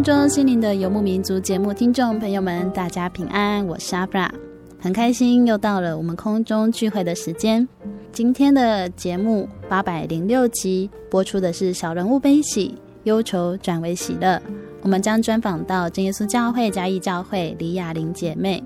[0.00, 4.32] 空中，心灵的游牧民族节目听众朋友们，大家平安，我是阿布拉，
[4.78, 7.68] 很开心又到了我们空中聚会的时间。
[8.10, 14.40] 今天的节目八百零六集播出的是小人物悲喜，忧愁转为喜乐。
[14.80, 18.64] 我们将专访到真耶稣教会嘉义教会李雅玲姐妹，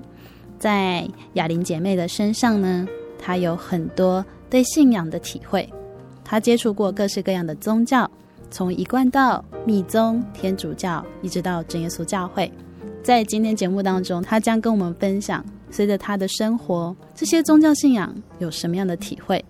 [0.57, 2.87] 在雅玲姐妹的身上呢，
[3.19, 5.69] 她有很多对信仰的体会，
[6.23, 8.09] 她接触过各式各样的宗教。
[8.49, 12.51] 从一贯道、密宗、天主教，一直到真耶稣教会，
[13.03, 19.43] 在今天节目当中，他将跟我们分享，随着他的生活，这些宗教信仰有什么样的体会。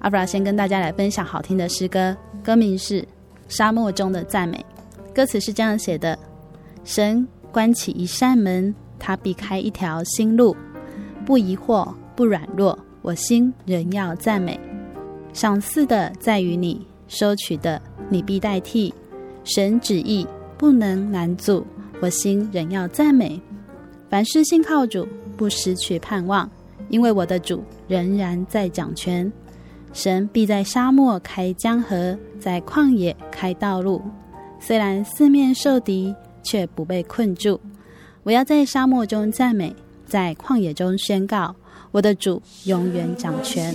[0.00, 3.02] 阿布拉先跟大家来分享好听的诗歌，歌名是
[3.48, 4.64] 《沙漠中的赞美》，
[5.14, 6.16] 歌词是这样写的：
[6.84, 10.56] 神关起一扇门，他避开一条新路，
[11.26, 14.58] 不疑惑，不软弱，我心仍要赞美。
[15.32, 17.80] 赏赐的在于你，收取的。
[18.08, 18.94] 你必代替
[19.44, 20.26] 神旨意，
[20.56, 21.66] 不能拦阻，
[22.00, 23.40] 我心仍要赞美。
[24.08, 26.50] 凡事信靠主，不失去盼望，
[26.88, 29.30] 因为我的主仍然在掌权。
[29.92, 34.00] 神必在沙漠开江河，在旷野开道路。
[34.60, 37.60] 虽然四面受敌，却不被困住。
[38.22, 39.74] 我要在沙漠中赞美，
[40.06, 41.54] 在旷野中宣告，
[41.90, 43.74] 我的主永远掌权。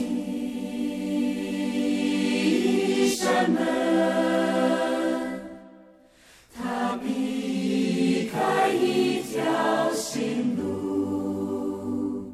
[6.55, 12.31] 他避开一条新路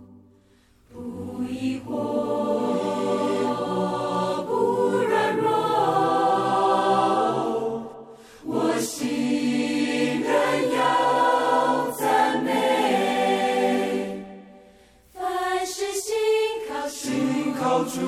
[0.93, 1.89] 不疑惑
[4.45, 4.51] 不
[5.07, 5.49] 软弱
[8.45, 10.23] 我心
[11.97, 14.23] 赞美。
[15.11, 16.15] 凡事心
[16.69, 17.99] 靠心靠主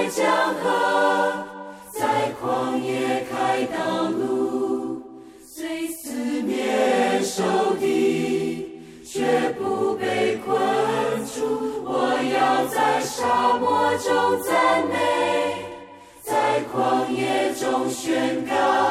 [0.00, 1.44] 在江河，
[1.92, 5.02] 在旷野开道路，
[5.44, 7.42] 虽死面受
[7.78, 10.56] 敌，却不被困
[11.26, 11.84] 住。
[11.84, 15.66] 我要在沙漠中赞美，
[16.22, 18.89] 在旷野中宣告。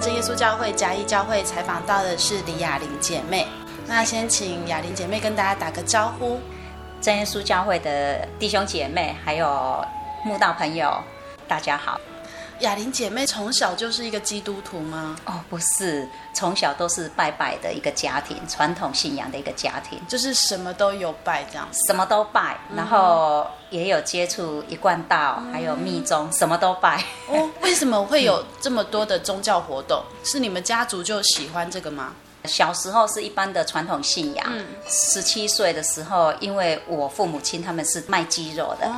[0.00, 3.46] 真耶稣教会嘉义教会采访到的是李雅玲姐妹。
[3.86, 6.40] 那先请雅玲姐妹跟大家打个招呼。
[7.02, 9.84] 真耶稣教会的弟兄姐妹，还有
[10.24, 10.90] 慕道朋友，
[11.46, 12.00] 大家好。
[12.60, 15.16] 雅玲姐妹从小就是一个基督徒吗？
[15.24, 27.02] 哦，不是，从小都是拜拜的一个家庭，传统信仰的一个家庭，就是什么都有拜这样子，什么都拜，然后也有接触一贯道，嗯、还有密宗，什么都拜。
[27.28, 30.02] 哦，为什么会有 这么多的宗教活动？
[30.22, 32.14] 是你们家族就喜欢这个吗？
[32.44, 34.46] 小时候是一般的传统信仰，
[34.88, 38.90] 十七岁的时候，因为我父母亲他们是卖鸡肉的，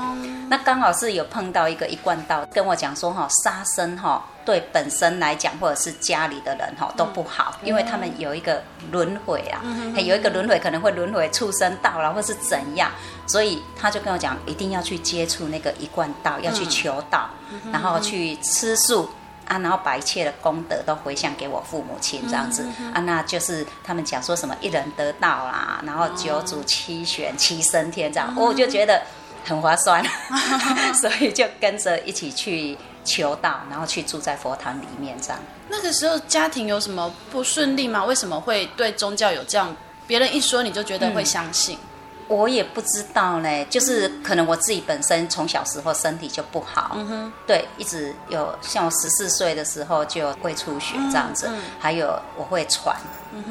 [0.49, 9.61] 那刚好是有碰到一个一贯道跟我讲说哈，杀生哈对本身来讲或者是家里的人哈都不好，因为他们有一个轮回啊，
[9.97, 12.91] 有一个轮回可能会轮回畜生道啦，或是怎样，
[13.27, 17.29] 所以他就跟我讲一定要去接触那个一贯道，要去求道，
[17.73, 19.09] 然后去吃素。
[19.47, 29.03] 啊，然后把一切的功德都回向给我父母亲，这样子、嗯嗯、啊，那就是他们讲说什么一人得道啦，然后九祖七玄七升天这样，我、就觉得
[29.45, 35.39] 很划算， 嗯、所以就跟着一起去求道，然后去住在佛堂里面这样。
[35.69, 38.05] 那个时候家庭有什么不顺利吗？
[38.05, 39.75] 为什么会对宗教有这样？
[40.07, 41.77] 别人一说你就觉得会相信？
[41.77, 41.89] 嗯
[42.33, 52.97] 我也不知道嘞，就是可能我自己本身从小时候身体就不好，嗯哼，对，一直有像我十四岁的时候就会出血这样子，嗯嗯、还有我会喘。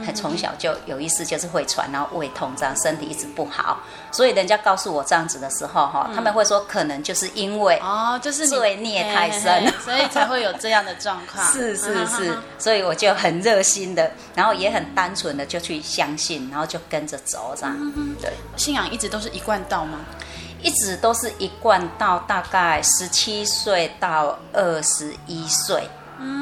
[0.06, 3.80] 还从小就有意思，就是会喘，然后胃痛，这样身体一直不好。
[4.12, 11.46] 所以人家告诉我这样子的时候，哈，他们会说可能就是因为哦，就是罪孽太深，所以才会有这样的状况。
[11.52, 17.94] 是是是，所以我就很热心的，然后也很单纯的就去相信，然后就跟着走这样。
[18.22, 20.00] 对，信仰一直都是一贯道吗？
[20.64, 25.90] 一直都是一贯到，大概十七岁到二十一岁。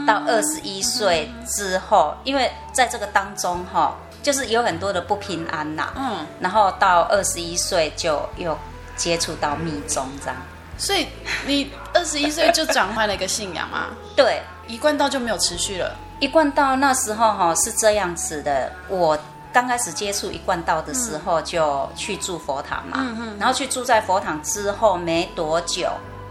[0.06, 5.94] 到二十一岁之后，因为在这个当中哈，就是有很多的不平安呐。
[5.96, 8.58] 嗯，然后到二十一岁就又
[8.96, 10.36] 接触到密宗这样。
[10.78, 11.08] 所以
[11.46, 13.88] 你二十一岁就转换了一个信仰吗？
[14.16, 15.96] 对，一贯道就没有持续了。
[16.20, 19.18] 一贯道那时候哈是这样子的，我
[19.52, 23.16] 刚开始接触一贯道的时候就去住佛堂嘛。
[23.40, 25.90] 然后去住在佛堂之后没多久。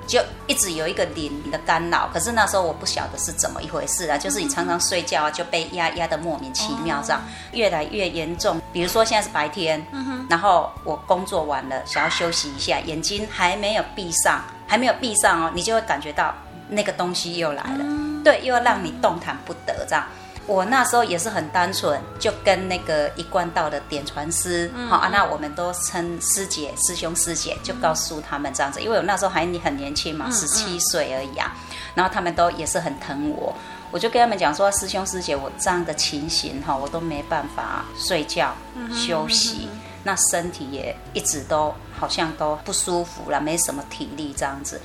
[0.09, 7.23] 就一直有一个灵的干扰，可是那时候我不晓得是怎么一回事啊，就是你常常睡觉啊就被压压的莫名其妙，这样
[7.53, 8.61] 越来越严重。
[8.73, 9.85] 比如说现在是白天，
[10.31, 16.35] 然后我工作完了想要休息一下，眼睛还没有闭上，还没有闭上哦，你就会感觉到
[16.69, 17.85] 那个东西又来了，
[18.25, 20.07] 对，又要让你动弹不得这样。
[20.49, 31.55] 我那时候也是很单纯，就跟那个一贯道的点传师，好啊，那我们都称师姐、师兄、师姐，就告诉他们这样子，因为我那时候还很年轻嘛，十七岁而已啊。
[31.95, 33.55] 然后他们都也是很疼我，
[33.91, 38.55] 我就跟他们讲说，师兄师姐，我这样的情形哈，我都没办法睡觉
[38.91, 39.69] 休息，
[40.03, 44.81] 那身体也一直都好像都不舒服了，没什么体力这样子。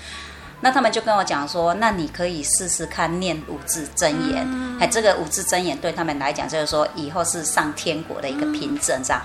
[0.63, 4.37] 那他们就跟我讲说，那你可以试试看念五字真言，
[4.79, 9.21] 哎、嗯，这个五字真言对他们来讲就是说以后是上天国的一个凭证，这样。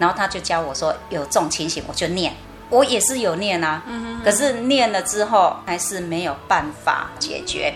[0.00, 2.34] 然后他就教我说，有这种情形我就念，
[2.70, 3.84] 我也是有念啊，
[4.24, 7.72] 可是念了之后还是没有办法解决。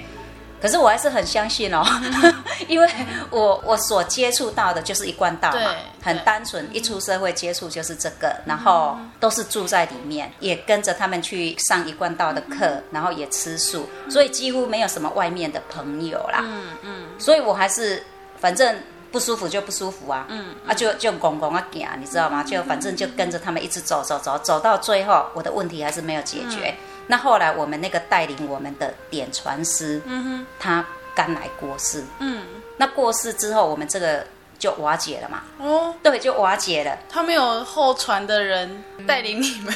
[0.65, 1.85] 可是我还是很相信哦，
[2.69, 2.89] 因为
[3.29, 16.41] 我我所接触到的就是一贯道嘛，很单纯，一出社会接触就是这个，然后都是住在里面，也跟着他们去上一贯道的课，然后也吃素，所以几乎没有什么外面的朋友啦。
[16.43, 18.03] 嗯嗯，所以我还是
[18.41, 18.75] 反正
[19.13, 22.43] 不舒服就不舒服啊，嗯啊就就拱拱啊行，你知道吗？
[22.43, 26.75] 就反正就跟着他们一直走走走，走到最后，我的问题还是没有解决。
[27.07, 30.85] 那后来我们那个带领我们的点传师，嗯哼，他
[31.15, 32.45] 刚来过世，嗯，
[32.77, 34.27] 那过世之后，我们这个
[34.59, 36.99] 就瓦解了嘛，哦，对，就瓦解了。
[37.09, 39.75] 他没有后传的人带领你们？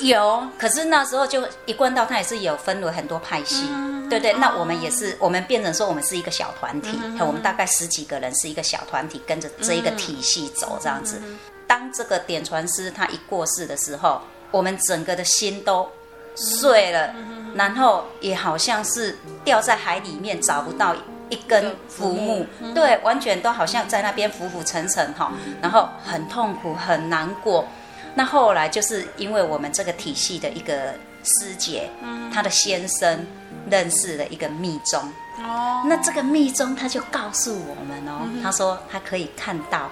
[0.00, 4.34] 有，可是那时候就一贯道，他也是有分为很多派系，嗯、对对。
[4.34, 11.18] 那我们也是，哦、我们变成说我们是一个小团体，嗯、我们大概十几个人是一个小团体，跟着这一个体系走这样子。
[11.24, 14.20] 嗯、当这个点传师他一过世的时候，
[14.50, 15.88] 我们整个的心都。
[16.36, 17.12] 碎了，
[17.54, 20.94] 然后也好像是掉在海里面，找不到
[21.28, 27.66] 一根浮木，对，完全都好像在那边浮浮沉沉哈，然后很痛苦，很难过。
[28.14, 31.90] 那后来就是因为我们这个体系的一个师姐，
[32.32, 33.26] 她的先生
[33.68, 35.02] 认识了一个密宗，
[35.42, 39.90] 哦，那这个密宗他就告诉我们哦，他说他可以看到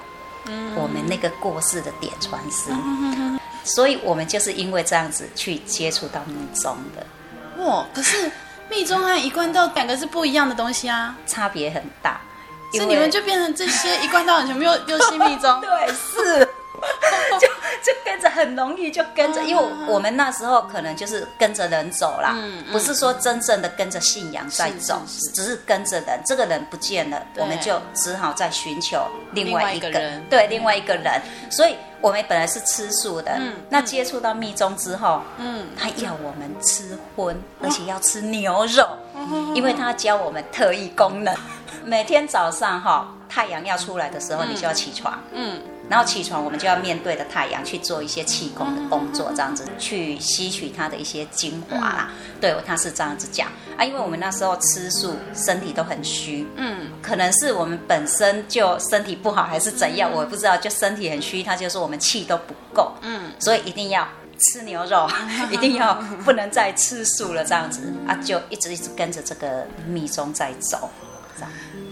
[0.76, 2.70] 我们那个过世的点传师。
[3.64, 7.64] 所以，我们就是因为这样子去接触到密宗的。
[7.64, 7.86] 哇！
[7.94, 8.30] 可是
[8.70, 12.20] 密宗和一贯道两个是不一样的东西啊，差别很大。
[12.72, 15.58] 所以你们就变成这些一贯道人全部又又是密宗？
[15.62, 16.43] 对，是。
[17.40, 17.46] 就
[17.82, 22.34] 就跟着很容易就跟着，因为我们那时候可能就是跟着人走啦，
[22.72, 25.02] 不是说真正的跟着信仰在走，
[25.34, 26.20] 只是跟着人。
[26.24, 31.20] 这个人不见了，我们就只好再寻求另外一个人，对，另外一个人。
[31.50, 38.86] 所以我们本来是吃素的，嗯那接触到密宗之后，嗯，他要我们吃荤，而且要吃牛肉，
[39.54, 41.34] 因为他教我们特异功能。
[41.84, 45.60] 每天早上哈，太阳要出来的时候，你就要起床，嗯。
[45.88, 52.08] 然后起床，我们就要面对着太阳去做一些气功的工作，这样子去吸取它的一些精华啦。
[52.10, 53.48] 嗯、对，他是这样子讲。
[53.76, 65.08] 啊，因为我们那时候吃素，身体都很虚，嗯，可能是我们本身就身体不好，还是怎样，我不知道，就身体很虚，他就说我们气都不够，嗯，所以一定要吃牛肉，
[65.50, 67.92] 一定要不能再吃素了，这样子。
[68.06, 70.88] 啊，就一直一直跟着这个密宗在走。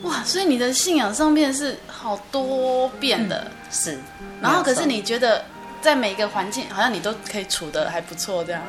[0.02, 3.98] 哇，所以你的信仰上面是好多变的，嗯、是。
[4.40, 5.44] 然后可是你觉得
[5.80, 8.60] 在每一个环境，好像你都可以处的还不错，这样。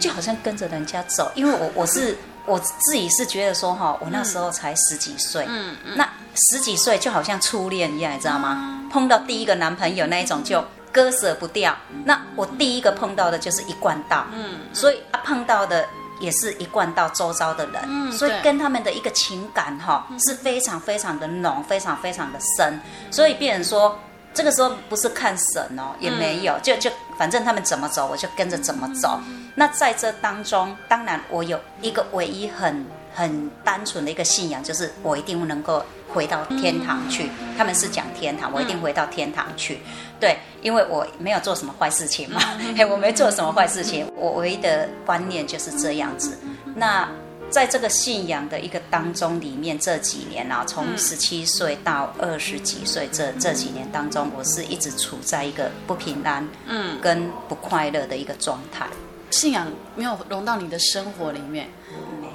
[0.00, 2.16] 就好像跟着人家走，因为我我是
[2.46, 6.08] 我自己是觉得说哈，我那时候才十几岁，嗯嗯，那
[6.50, 8.56] 十几岁就好像初恋一样，你知道吗？
[8.58, 11.76] 嗯、碰到第一个男朋友那一种就割舍不掉。
[12.06, 15.86] 那我第一个碰到的就是一贯道，嗯，所以啊碰到的。
[16.20, 22.80] 也是一贯到周遭的人，嗯、所以跟他们的一个情感哈、哦、是非常非常的浓，非常非常的深。
[23.10, 23.98] 所以变成说，
[24.32, 29.18] 这个时候不是看神哦，也没有，嗯、就就反正他们怎么走，我就跟着怎么走。
[29.26, 35.84] 嗯、那在这当中，当然我有一个唯一很很单纯的一个信仰，就是我一定能够。
[36.12, 39.78] 回到天堂去，他们是讲天堂，我一定回到天堂去。
[40.18, 42.40] 对，因为我没有做什么坏事情嘛，
[42.76, 46.36] 嘿， 我没做什么坏事情，我唯一的观念就是这样子。
[46.74, 47.08] 那
[47.48, 58.88] 在这个信仰的一个当中里面，这几年啊，从十七岁到二十几岁这这几年当中，我是一直处在一个不平安，嗯，跟不快乐的一个状态。
[59.30, 61.68] 信仰没有融到你的生活里面，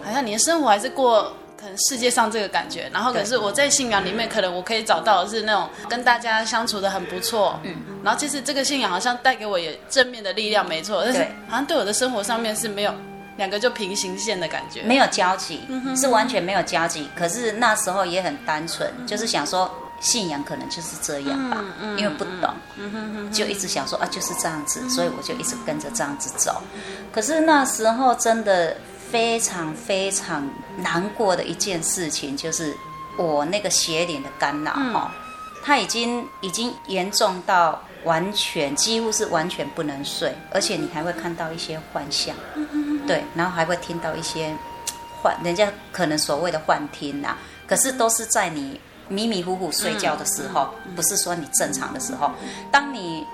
[0.06, 1.24] 好像你的生活还是过
[1.60, 1.76] 可能。
[1.90, 12.94] 世界上这个感觉，然后可是我在信仰里面，可能我可以找到的是那种跟大家相处的很不错，嗯，然后其实这个信仰好像带给我也正面的力量，没错，但是好像对我的生活上面是没有
[13.36, 15.62] 两个就平行线的感觉，没有交集，
[15.98, 17.10] 是完全没有交集。
[17.16, 19.70] 可是那时候也很单纯，就是想说
[20.00, 21.62] 信仰可能就是这样吧，
[21.98, 22.54] 因为不懂，
[23.34, 26.62] 就一直想说啊就是这样子，所以我就一直跟着这样子走。
[27.12, 28.78] 可是那时候真的。
[29.12, 30.48] 非常非常
[30.78, 32.76] 难过的一件事情，就是
[33.18, 35.12] 我那个邪灵的干扰哈，
[35.64, 42.36] 它已经已经严重到完全几乎是完全不能睡，而且你还会看到一些幻象，
[43.08, 44.54] 对，然后还会听到一些
[45.22, 47.36] 幻，人家可能所谓的幻听呐，
[47.68, 52.32] 可是都是在你迷迷糊糊睡觉的时候，不是说你正常的时候，
[52.72, 53.26] 当你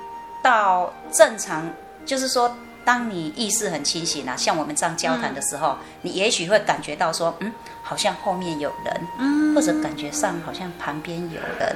[0.44, 1.68] 到正常，
[2.06, 2.56] 就是说。
[2.84, 7.52] 当你意识很清醒啊，像我们这样交谈的时候，嗯、你也许会感觉到说，嗯，
[7.84, 11.76] 好像后面有人，嗯、或者感觉上好像旁边有人，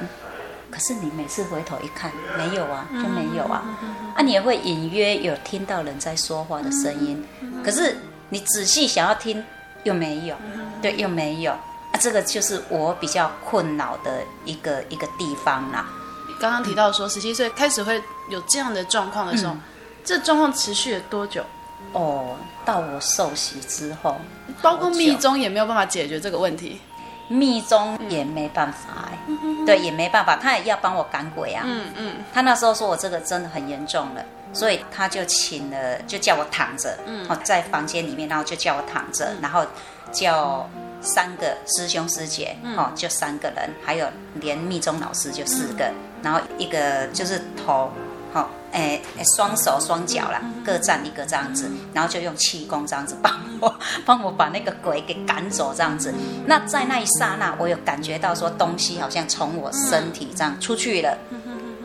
[0.70, 7.96] 可是你每次回头一看，没有啊，就没有啊，嗯、啊，你也会隐约有听到人在说话的声音，嗯、可是
[8.28, 9.44] 你仔细想要听，
[9.84, 10.34] 又没有，
[10.82, 15.86] 对，又没有，啊，这个就是我比较困扰的一个一个地方啦。
[16.28, 19.54] 你刚刚提到说，十七岁开始会有这样的状况的时候。
[19.54, 19.60] 嗯
[20.06, 21.44] 这状况持续了多久？
[21.92, 24.16] 哦，到我受洗之后，
[24.62, 26.80] 包括密宗也没有办法解决这个问题，
[27.28, 31.62] 密宗也没办法哎，嗯、对，也没办法，他也要帮我赶鬼啊。
[31.66, 39.64] 嗯嗯，嗯他那时候说我这个真的很严重了，所以他就请了，就叫我躺着，嗯，在房间里面，然后就叫我躺着，嗯、然后
[40.12, 40.68] 叫
[41.00, 47.90] 三个师兄师姐，哦、嗯，就三个人，还有连密宗老师就四个，嗯、然后一个就是头。
[48.36, 49.00] 好，哎，
[49.34, 53.74] 双手双脚啦，各站一个这样子，然后就用气功这样子帮我，
[54.04, 56.12] 帮我把那个鬼给赶走这样子。
[56.44, 61.16] 那在那一刹那，我有感觉到说东西好像从我身体这样出去了，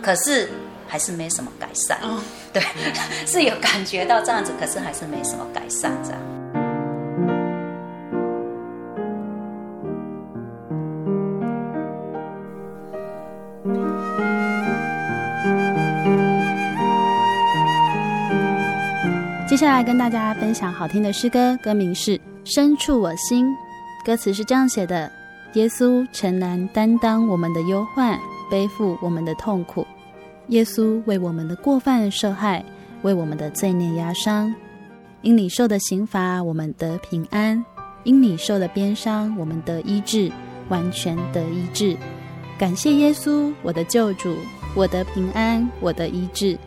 [0.04, 0.52] 可是
[0.90, 1.98] 还是没什么改善。
[2.52, 2.62] 对，
[3.26, 6.20] 是有感觉到这样子，可是还是没什么改善这样。
[19.52, 23.46] 接下来跟大家分享好听的诗歌，歌名是《深处我心》，
[24.06, 25.12] 歌词是这样写的：
[25.56, 28.18] 耶稣诚然担当我们的忧患，
[28.50, 29.86] 背负我们的痛苦。
[30.48, 32.64] 耶稣为我们的过犯受害，
[33.02, 34.56] 为我们的罪孽压伤。
[35.22, 37.62] 因你受的刑罚，我们得平安；
[38.06, 40.32] 因你受的鞭伤，我们得医治，
[40.70, 41.98] 完全得医治。
[42.58, 44.34] 感谢耶稣，我的救主，
[44.74, 46.58] 我的平安，我的医治。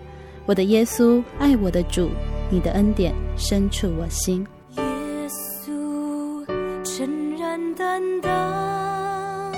[0.44, 2.10] 我的耶稣，爱我的主，
[2.50, 4.46] 你的恩典深处我心。
[4.76, 4.82] 耶
[5.28, 6.44] 稣，
[6.84, 9.52] 诚然担当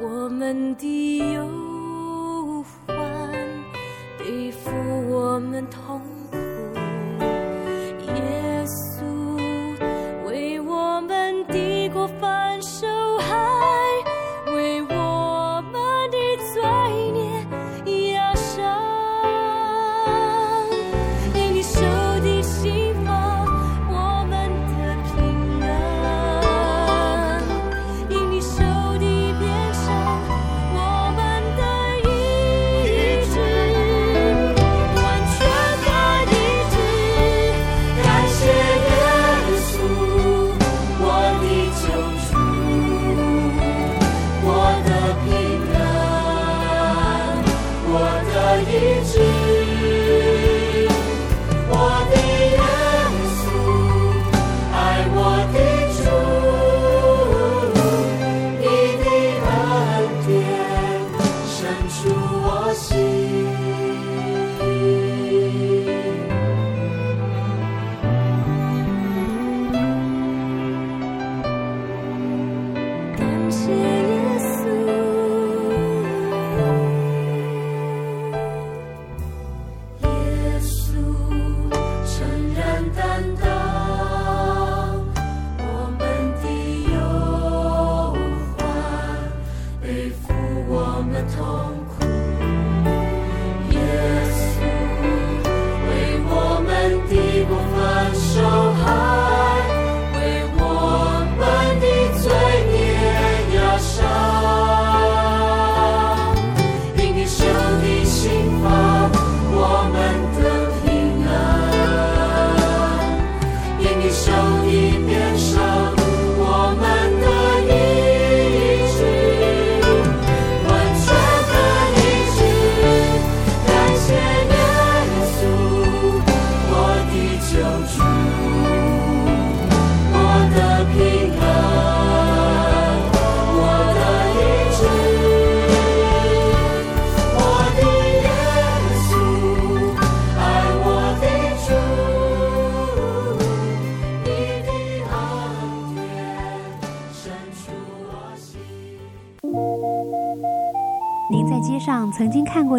[0.00, 2.96] 我们的忧患，
[4.18, 4.70] 背负
[5.08, 6.00] 我们痛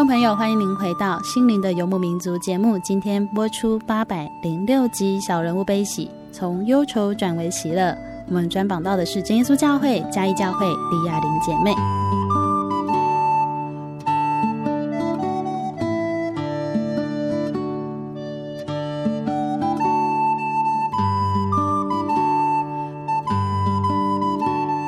[0.00, 2.78] 众朋友，欢迎您回到《心灵的游牧民族》节目。
[2.78, 7.94] 今天播出八百零六集《小人物悲喜》，从忧愁转为喜乐。
[8.26, 11.74] 我们专访到的是真耶稣教会嘉义教会李雅玲姐妹。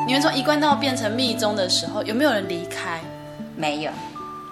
[0.07, 2.99] 你们从一贯道变成密宗的时候，有没有人离开？
[3.55, 3.91] 没有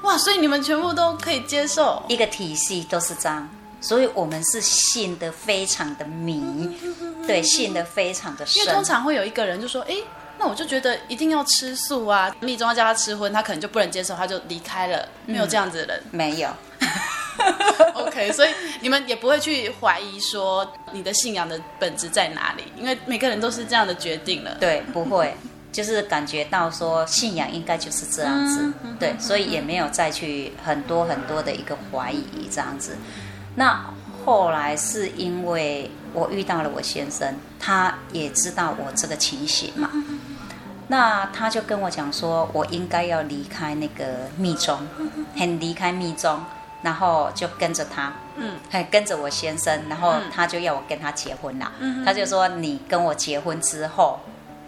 [0.02, 2.02] 哇，所以你们全部都可以接受。
[2.08, 3.48] 一个体系都是这样，
[3.80, 6.78] 所以我们是信的非常的迷，
[7.26, 8.60] 对，信的非常的深。
[8.60, 9.96] 因为通常会有一个人就说：“哎，
[10.38, 15.06] 那我就觉得一定要吃素啊，密宗要叫他吃荤，他可能就不能接受，他就离开了。
[15.26, 16.48] 没有这样子的人，没有。
[17.94, 24.54] OK，所以你们也不会去怀疑说你的信仰的本质在哪里，因为每个人都是这样的决定了。
[24.60, 25.34] 对，不会，
[25.72, 32.96] 就是感觉到说信仰应该就是这样子，对，所以也没有再去很多很多的一个怀疑这样子。
[33.54, 33.84] 那
[34.24, 39.90] 后来是因为我遇到了我先生，他也知道我这个情形嘛，
[40.88, 44.78] 那他就跟我讲说，我应该要离开那个密宗，
[45.36, 46.40] 很离开密宗。
[46.82, 51.70] 然后就跟着他，嗯，还跟着我先生，然后他就要我跟他结婚了。
[51.78, 54.18] 嗯，他就说：“你跟我结婚之后，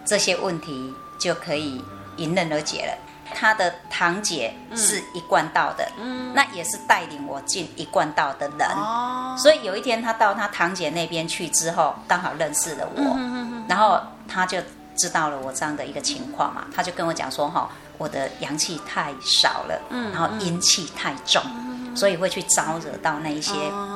[0.05, 1.85] 这些问题就可以
[2.17, 2.99] 迎刃而解了。”
[3.35, 8.69] 他的堂姐是一贯道的，嗯，那也是带领我进一贯道的人。
[8.69, 14.59] 哦，所以有一天他到他堂姐那边去之后，刚好认识了我，嗯，然后他就
[14.97, 21.43] 知道了我这样的一个情况嘛，他就跟我讲说：“哈，我的阳气太少了，嗯，然后阴气太重。”
[21.97, 23.53] 所以会去招惹到那一些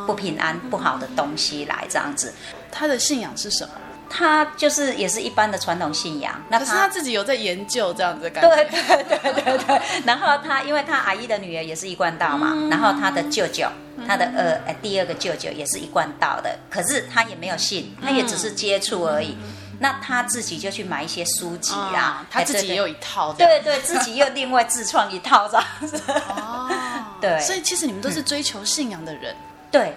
[0.07, 2.33] 不平安、不好的东西来这样子。
[2.71, 3.75] 他的信仰是什么？
[4.09, 6.35] 他就是也是一般的传统信仰。
[6.49, 8.49] 那可是他自己有在研究这样子的感觉。
[8.49, 9.81] 对对对对对。
[10.05, 13.69] 然后他，因为他阿姨的女儿也是一贯道嘛，然后他的舅舅，
[14.07, 19.37] 他的呃第二个舅舅也是一贯道的，可是他也没有信，他也只是接触而已。
[19.79, 26.01] 那他自己就去买一些书籍啊，他自己也有一套，对对，自己又另外自创一套这样子。
[26.39, 26.71] 哦，
[27.21, 29.37] 对，所以其实你们都是追求信仰的人，
[29.71, 29.95] 对，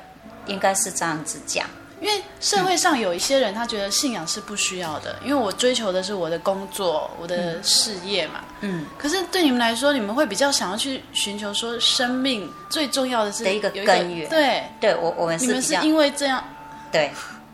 [0.47, 1.65] 应该是这样子讲。
[2.01, 8.41] 因为社会上有一些人，他觉得信仰是不需要的，因为我追求的是我的工作、我的事业嘛。
[8.61, 8.85] 嗯。
[8.97, 14.29] 可是对你们来说，你们会比较想要去寻求说，生命最重要的是的一个根源。
[14.29, 16.43] 对，对我我们是你们是因为这样，
[16.91, 17.11] 对。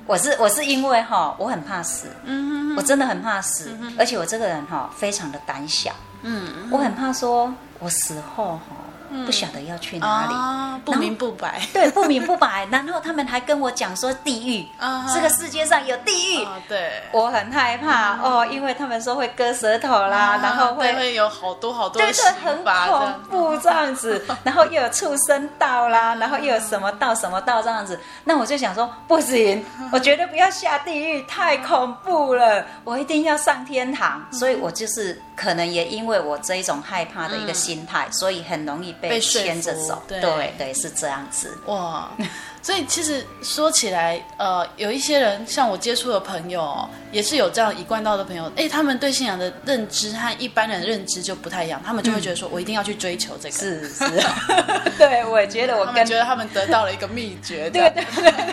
[0.07, 8.84] 我是我是因为哈，我很怕死，嗯哼哼，我真的很怕死，嗯、而且我这个人哈非常的胆小，嗯哼，我很怕说我死后哈。
[9.25, 11.61] 不晓得要去哪里，啊、不明不白。
[11.71, 12.67] 对，不明不白。
[12.71, 16.43] 然后他们还跟我讲说地狱，啊、这个世界上有地狱。
[16.43, 24.25] 啊、对，我很害怕、嗯、哦，因为他们说会割舌头啦，啊、然后会会有好多好多对，对很恐怖这样子。
[24.43, 27.99] 然后又有畜生道啦，然后又有什么道什么道这样子。
[28.23, 32.65] 那我就想说，不行， 我绝对不要下地狱，太恐怖了。
[32.83, 34.25] 我一定要上天堂。
[34.31, 39.21] 所以我就是可能也因为我这一种害怕的一个心态，嗯、所以很容易被。
[39.45, 42.09] 牵着走，对对，对是这样子哇。
[42.61, 53.55] 所以其实说起来，呃，有一些人像我接触的朋友，也是有这样一贯道的朋友，哎，他们对信仰的认知和一般人的认知就不太一样，他们就会觉得说，我一定要去追求这个。
[53.55, 54.05] 是是，
[54.97, 57.69] 对，我也觉得我跟觉得他们得到了一个秘诀。
[57.69, 58.03] 对对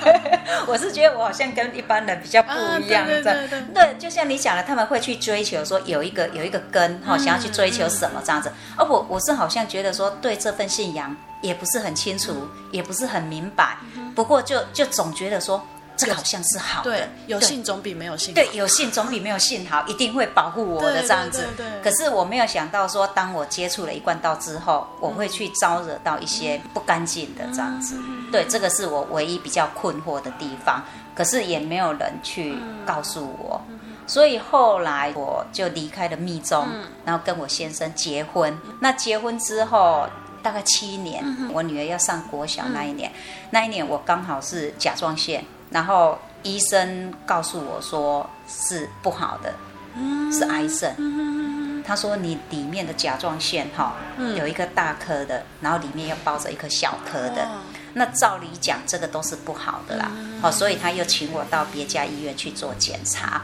[0.00, 0.31] 对，
[0.66, 2.50] 我是觉得我好像跟一般人比较不
[2.80, 3.60] 一样，对对对。
[3.74, 8.50] 对，就像你讲的，他们会去追求说有一个有一个根哈，想要去追求什么这样子。
[8.76, 11.14] 而我我是好像觉得说，对这份信仰。
[11.42, 13.76] 也不是很清楚，也不是很明白，
[14.14, 15.60] 不过就就总觉得说
[15.96, 18.40] 这个好像是好的，对，有信总比没有信好。
[18.40, 21.46] 对，有信总比没有信好，一定会保护我的这样子。
[21.56, 21.82] 对对对对。
[21.82, 27.96] 可是我没有想到说，当我接触了一贯道之后，我会去招惹到一些不干净的这样子。
[28.30, 30.82] 对，这个是我唯一比较困惑的地方。
[31.14, 33.60] 可是也没有人去告诉我，
[34.06, 36.66] 所以后来我就离开了密宗，
[37.04, 38.58] 然后跟我先生结婚。
[38.80, 40.08] 那结婚之后。
[40.42, 49.52] 大概七年，嗯、我女儿要上国小那一年，嗯、那一年我刚好是甲状腺，然后医生告诉我说是不好的，
[49.96, 50.94] 嗯、是癌症。
[50.98, 57.58] 嗯、他说你里面的甲状腺哈、嗯、有一个大颗的，然后里面又包着一颗小颗的，哦、
[57.94, 60.10] 那照理讲这个都是不好的啦。
[60.40, 63.42] 好、嗯，所以他又请我到别家医院去做检查。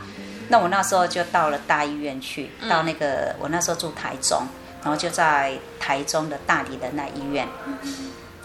[0.48, 4.42] 那我那时候就到了大医院去，嗯、到那个我那时候住台中。
[4.80, 7.46] 然后就在台中的大理的那医院，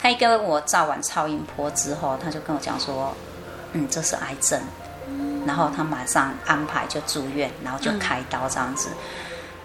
[0.01, 3.15] 他一跟我照完超音波之后，他就跟我讲说
[3.73, 4.59] ：“嗯，这是癌症。”
[5.45, 8.87] 然后他马上安排就住院，然后就开刀这样子。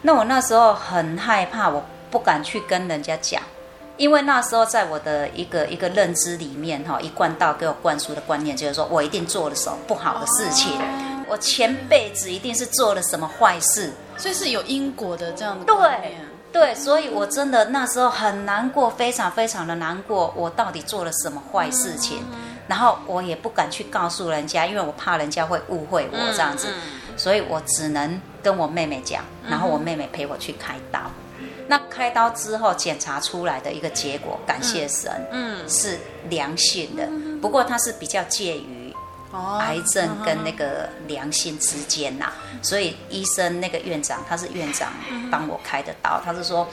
[0.03, 3.41] 那我那时候很害怕，我不敢去跟人家讲，
[3.97, 10.73] 因为那时候在我的一个一个认知里面，哈，一贯道给我灌输的观念就是说我一定做了什么不好的事情，
[11.29, 16.13] 我前辈子一定是做了什么坏事，所以是有因果的这样的观念。
[16.13, 16.29] 对。
[16.51, 20.33] 对，所以我真的那时候很难过，非常非常的难过。
[20.35, 22.25] 我到底做了什么坏事情？
[22.69, 26.69] 然后我也不敢去告诉人家，因为我怕人家会误会我这样子。
[27.17, 31.01] 所以我只能跟我妹妹讲，然后我妹妹陪我去开刀。
[31.67, 37.09] 那开刀之后检查出来的一个结果，感谢神，嗯，是良性的。
[37.43, 38.95] 不过它是比较介于
[39.33, 44.93] 哦癌症跟那个良性之间呐、所以医生那个院长他是院长
[45.31, 46.69] 帮我开的刀，他是说。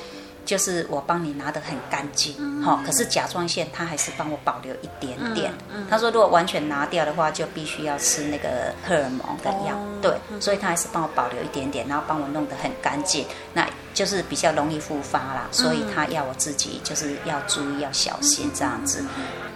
[0.45, 5.51] 就是我帮你拿得很干净，哈、可是甲状腺它还是帮我保留一点点。
[5.89, 19.03] 他说如果完全拿掉的话，就必须要吃那个荷尔蒙的药，对，所以他还是帮我保留一点点，然后帮我弄得很干净，那就是比较容易复发啦，所以他要我自己就是要注意要小心这样子。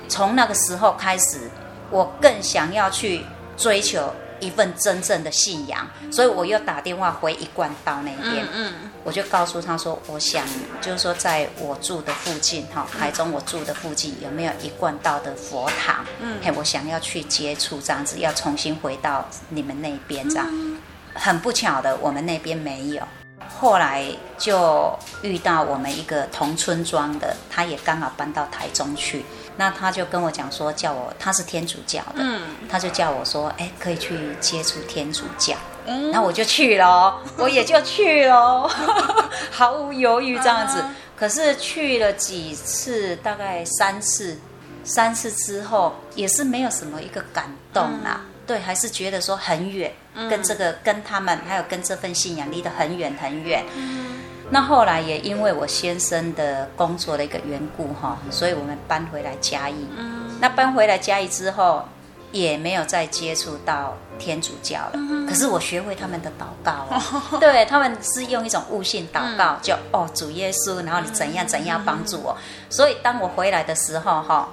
[0.08, 1.50] 从那个时候开始，
[1.92, 3.24] 我更想要去
[3.56, 8.46] 追求一份真正的信仰，所以我又打电话回一贯道那边。
[8.54, 8.74] 嗯
[9.06, 10.46] 我就告诉他说，我想
[10.82, 16.06] 就是说，在我住的附近，哈，台中我住的附近有没有一贯道的佛堂？
[16.20, 20.48] 嗯，嘿，我想要去接触这样子，要重新回到你们那边这样。
[21.14, 23.02] 很不巧的，我们那边没有。
[23.48, 24.06] 后来
[24.38, 29.26] 就遇到我们一个同村庄的，他也刚好搬到台中去，
[29.60, 35.54] 那他就跟我讲说，叫我他是天主教的，嗯他就叫我说，哎，可以去接触天主教。
[35.86, 38.70] 嗯然后我就去了，我也就去了，
[39.52, 40.82] 毫无犹豫这样子。
[41.18, 44.40] 可是去了几次，大概三次，
[44.86, 48.22] 三次之后也是没有什么一个感动啦。
[48.48, 49.92] 对，还是觉得说很远，
[50.30, 53.66] 跟这个跟他们还有跟这份信仰离得很远很远。
[54.50, 59.88] 那后来也因为我先生的工作的一个缘故哈，所以我们搬回来嘉义。
[60.40, 61.84] 那搬回来嘉义之后。
[62.32, 67.02] 也没有再接触到天主教了，可是我学会他们的祷告哦，
[67.42, 72.38] 对，他们是用一种悟性祷告，就哦主耶稣，然后你怎样怎样帮助我。
[72.70, 74.48] 所以当我回来的时候哈，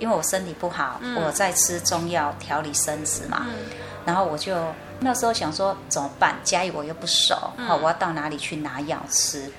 [0.00, 3.46] 因为我身体不好，我在吃中药调理身子嘛，
[4.04, 4.56] 然后我就
[5.00, 6.36] 那时候想说怎么办？
[6.44, 7.34] 嘉义我又不熟，
[7.66, 9.50] 好，我要到哪里去拿药吃？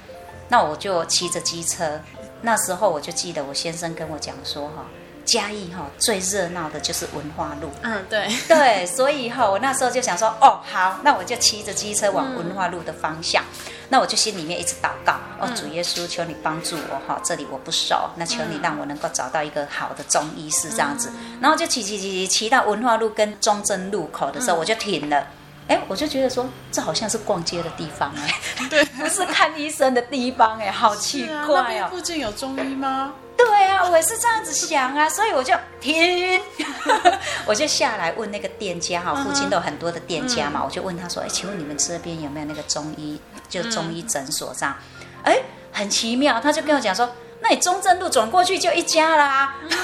[0.47, 1.99] 那我就骑着机车，
[2.41, 4.85] 那时候我就记得我先生跟我讲说哈。
[5.23, 25.17] 嘉义哈最热闹的就是文化路，嗯，对对，所以哈我那时候就想说，哦好，那我就骑着机车往文化路的方向，嗯、那我就心里面一直祷告，哦主耶稣，求你帮助我哈，这里我不熟，那求你让我能够找到一个好的中医师这样子，嗯、然后就骑骑骑骑骑到文化路跟中正路口的时候，我就停了，
[25.67, 28.39] 哎、嗯，我就觉得说这好像是逛街的地方哎，
[28.71, 33.11] 对， 不是看医生的地方哎，好奇怪哦，啊、附近有中医吗？
[33.45, 36.39] 对啊，我也是这样子想啊，所以我就停，
[37.45, 40.65] 我就下来问那个店家哈，附近都有很多的店家嘛，uh.
[40.65, 44.75] 我就问他说，哎，请问你们这边有没有那个中医，就中医诊所这样？
[45.23, 45.41] 哎、uh，huh.
[45.71, 49.75] 很奇妙，他就跟我讲说，那你中正路转过去就一家啦，uh.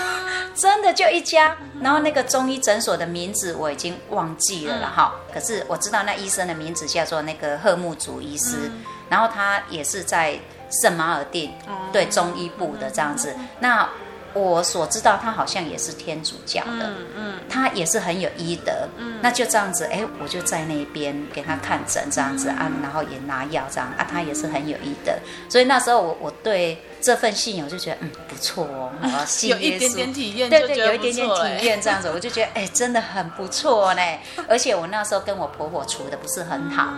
[0.60, 1.58] 真的就一家。
[1.82, 5.34] 然后那个中医诊所的名字我已经忘记了了哈，uh.
[5.34, 8.72] 可是我知道那医生的名字叫做那个贺木祖医师，uh.
[9.10, 10.40] 然后他也是在。
[10.70, 11.54] 圣马尔定，
[11.92, 13.88] 对中医部的这样子，那
[14.34, 25.14] 我所知道他好像也是天主教的，嗯，他也是很有医德，嗯，那就这样子，哎，我就在那边给他看诊这样子啊，然后也拿药这样啊，他也是很有医德，
[25.50, 28.92] 所以那时候我我对这份信仰我就觉得嗯不错哦，
[29.26, 34.02] 信有一点点体验，对对，有一点点体验这样子，我就觉得哎真的很不错呢，
[34.48, 36.94] 而且我那时候跟我婆婆处的不是很好。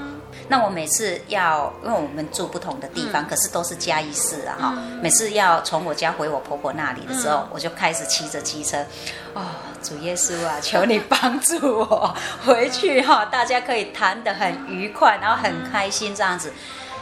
[0.50, 4.74] 那我每次要，因为我们住不同的地方，嗯、可是都是嘉义市啊哈。
[4.76, 8.84] 嗯、每次要从我家回我婆婆那里的时候，嗯、我就开始骑着机车，
[9.36, 9.46] 哦，
[9.84, 16.52] 主耶稣啊，求你帮助我回去哈，大家可以谈得很愉快，然后很开心这样子，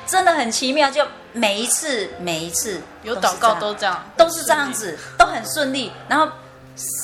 [0.06, 0.92] 真的很奇妙。
[0.92, 6.28] 就每一次每一次有祷告都这样，都是这样子，都很顺利，然后。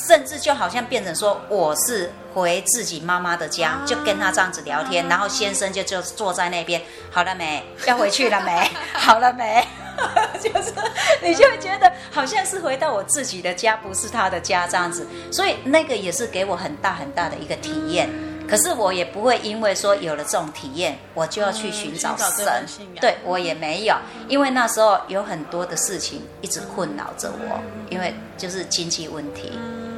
[0.08, 7.66] 甚至就好像变成说，我是回自己妈妈的家，就跟他这样子聊天，然后先生就就坐在那边，好了没？
[7.88, 8.70] 要回去了没？
[8.94, 9.66] 好了没？
[10.42, 10.74] 就是
[11.22, 18.10] 你就会觉得好像是回到我自己的家，不是他的家这样子，所以那个也是给我很大很大的一个体验。
[18.54, 22.64] 可是我也不会因为说有了这种体验，我就要去寻找神。
[23.02, 23.96] 对，我也没有，
[24.28, 29.52] 因为那时候有很多的事情一直困扰着我，因为就是经济问题。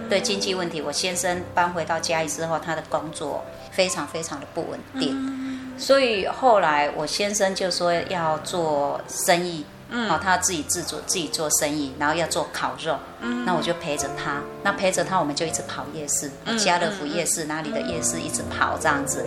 [0.09, 9.65] 对经济问题，我先生搬回到家里之后，他的工作非常非常的不稳定，所以后来我先生就说要做生意。
[9.89, 19.24] 嗯，好，他自己制作自己做生意，然后要做烤肉，嗯，那我就陪着他，那陪着他，我们就一直跑夜市，嗯、家乐福夜市、嗯、哪里的夜市一直跑这样子。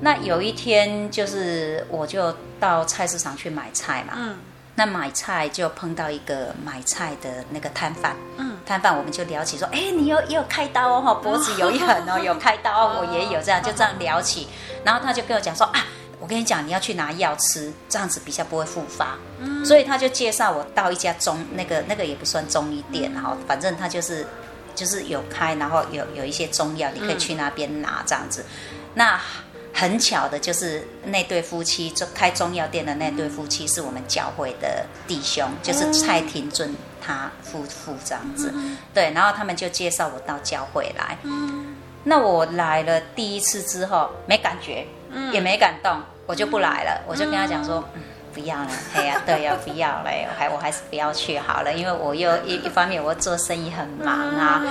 [0.00, 4.36] 那有一天，就是我就到菜市场去买菜嘛，嗯。
[4.82, 14.48] 那买菜就碰到一个买菜的那个摊贩，嗯，摊贩我们就聊起说，哎，你有也有开刀哦，脖子有一痕哦， 有开刀，我也有这样，就这样聊起，
[14.82, 15.86] 然后他就跟我讲说啊，
[16.18, 19.16] 我跟你讲，你要去拿药吃，这样子比较不会复发。
[19.38, 24.26] 嗯，所以他就介绍我到一家中那个那个也不算中医店，然后反正他就是
[24.74, 28.44] 就是有开，然后有有一些中药，你可以去那边拿这样子。
[28.94, 29.20] 那
[29.72, 38.52] 很巧的就是那对夫妻，就开中药店的那对夫妻是我们教会的弟兄，就是蔡廷尊他夫妇这样子。
[38.92, 41.16] 对，然后他们就介绍我到教会来。
[42.04, 44.86] 那我来了第一次之后没感觉，
[45.32, 47.00] 也没感动，我就不来了。
[47.06, 48.02] 我就跟他讲说，嗯，
[48.32, 54.62] 不要了，哎呀，对呀，不要了，我还我还是不要去好了，因为我又一一方面我做生意很忙啊。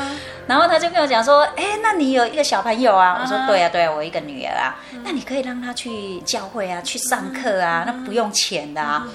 [0.48, 3.20] 然后他就跟我讲说，哎，那你有一个小朋友啊？
[3.22, 4.76] 我说对呀，对呀，我一个女儿啊。
[5.04, 9.08] 那你可以让他去教会啊，去上课啊，那不用钱的啊。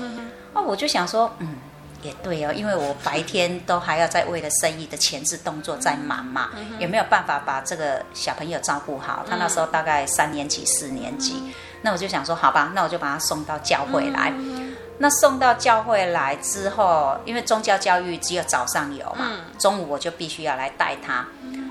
[0.53, 1.57] 哦我就想说，嗯。
[2.03, 9.25] 也对哦，因为我白天都还要在为了生意的前置动作在忙嘛，也没有办法把这个小朋友照顾好。
[9.29, 11.43] 他那时候大概三年级、四年级，
[11.83, 14.33] 那我就想说，好吧，那我就把他送到教会来。
[14.99, 19.27] 那送到教会来之后，因为宗教教育只有早上有嘛，
[19.59, 21.27] 中午我就必须要来带他。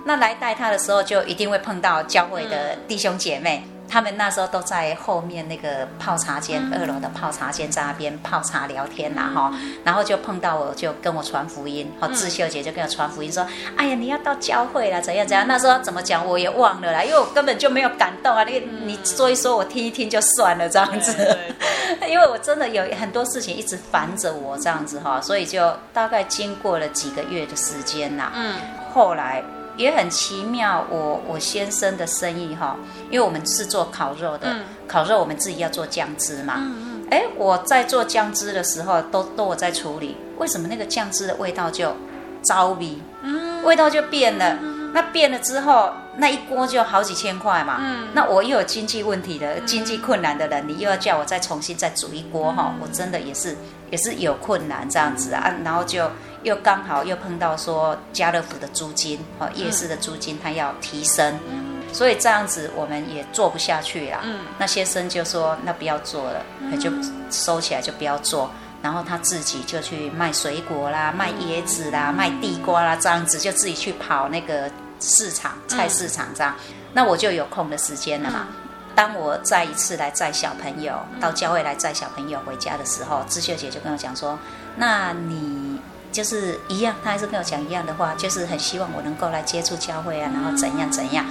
[0.06, 3.68] 那来带他的时候，就一定会碰到教会的弟兄姐妹。
[3.88, 13.46] 他们那时候都在后面那个泡茶间，嗯、二楼的泡茶间，在那边泡茶聊天呐，哈，然后就碰到我，就跟我传福音，哈，智秀姐就跟我传福音说，
[13.78, 15.48] 哎呀，你要到教会了，怎样怎样？
[15.48, 21.38] 那时候怎么讲我也忘了啦，因为我根本就没有感动啊，你你说一说，我听一听就算了这样子，
[22.08, 28.56] 因为我真的有很多事情一直烦着我这样子哈，所以就大概经过了几个月的时间呐，嗯，
[28.94, 29.44] 后来。
[29.78, 32.78] 也很奇妙，我我先生的生意哈，
[33.10, 36.54] 因为我们是做烤肉的，嗯、烤肉我们自己要做酱汁嘛。
[36.56, 41.94] 哎、嗯嗯，我在做酱汁的时候，都都我在处理，为什么那个酱汁的味道就
[42.42, 43.02] 糟逼？
[43.22, 44.58] 嗯，味道就变了。
[44.62, 47.78] 嗯、那变了之后，那一锅就好几千块嘛。
[47.82, 53.56] 嗯，那我又有经济问题的，经济困难的人，你又要叫我再重新再煮一锅哈，嗯、我真的也是
[53.92, 56.10] 也是有困难这样子啊，然后就。
[56.46, 64.20] 又刚好又碰到说家乐福的租金和夜市的租金，它要提升，嗯、所以这样子我们也做不下去了。
[64.24, 66.92] 嗯、那先生就说：“那不要做了，嗯、就
[67.32, 68.50] 收起来，就不要做。”
[68.84, 76.56] 然后他自己就去卖水果啦，卖椰子啦，嗯、卖地瓜啦，这样子就自己去跑那个市场、菜市场这样。
[76.70, 78.46] 嗯、那我就有空的时间了嘛。
[78.50, 78.56] 嗯、
[78.94, 84.38] 当我再一次来载小朋友到教会来载小朋友回家的时候，智秀姐就跟我讲说
[84.78, 85.82] ：“那你。”
[86.16, 91.26] 就是一样，他还是跟我讲一样的话，就是很希望我能够来接触教会啊，然后怎样怎样。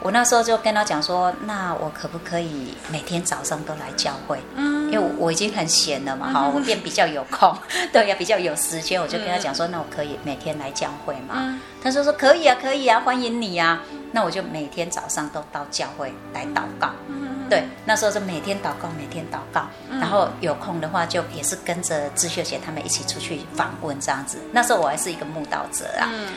[0.00, 4.38] 我那时候就跟他讲说，那我可不可以每天早上都来教会？
[4.56, 7.56] 嗯，因为我已经很闲了嘛，好，我变比较有空，
[7.92, 11.58] 对，呀比较有时间，我就跟他讲说，那我可以每天来教会嘛？
[11.82, 13.80] 他说说可以啊，可以啊，欢迎你啊。
[14.12, 16.90] 那我就每天早上都到教会来祷告。
[17.48, 24.38] 对，那时候是每天祷告，每天祷告，然后有空的话就也是跟着智秀姐他们一起出去访问这样子。
[24.52, 26.08] 那时候我还是一个慕道者啊。
[26.12, 26.28] 嗯、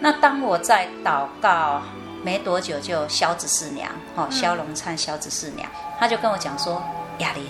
[0.00, 1.82] 那当我在祷告
[2.22, 6.82] 没多久，就萧子四娘，哈、哦，萧龙灿萧子四娘，他就跟我讲说
[7.18, 7.44] ：“雅玲，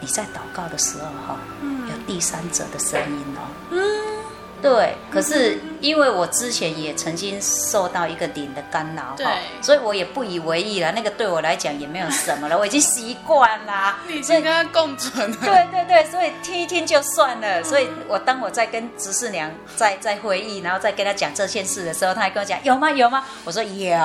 [0.00, 4.25] 你在祷告的时候，哈、哦，有第三者的声音哦。”嗯。
[4.66, 9.30] 对，可是因为我之前也曾经受到一个顶的干扰，哈，
[9.62, 10.90] 所以我也不以为意了。
[10.90, 13.98] 那个对我来讲也没有什么了， 我已经习惯啦。
[14.08, 15.36] 你已经跟他共存了。
[15.40, 17.62] 对对对，所以听一听就算了。
[17.62, 23.24] 所以我当我在跟执事娘 在在回忆，然后再跟他讲这件事的时候，他还跟我讲有吗有吗？
[23.44, 23.96] 我说有，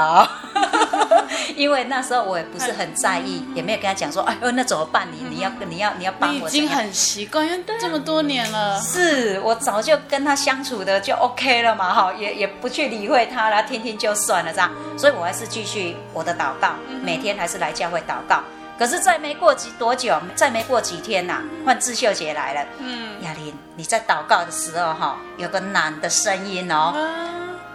[1.55, 5.07] 因为那时候我也不是很在意，也没有跟他讲说哎呦那怎么办？
[5.11, 6.49] 你你要你要你要帮我。
[6.49, 8.77] 已经很习惯，因为这么多年了。
[8.81, 10.35] 是我早就跟他。
[10.41, 14.71] 相处的就 OK 了嘛，哈，也也不去理会他了，听听就算了，这样。
[14.97, 16.69] 所以我还是继续我的祷告，
[17.03, 18.41] 每天还是来教会祷告。
[18.79, 22.65] 可是再没过几多久，再没过几天呐、啊，换智秀姐来了。
[22.79, 26.95] 嗯，雅琳，你在祷告的时候哈，有个男的声音哦，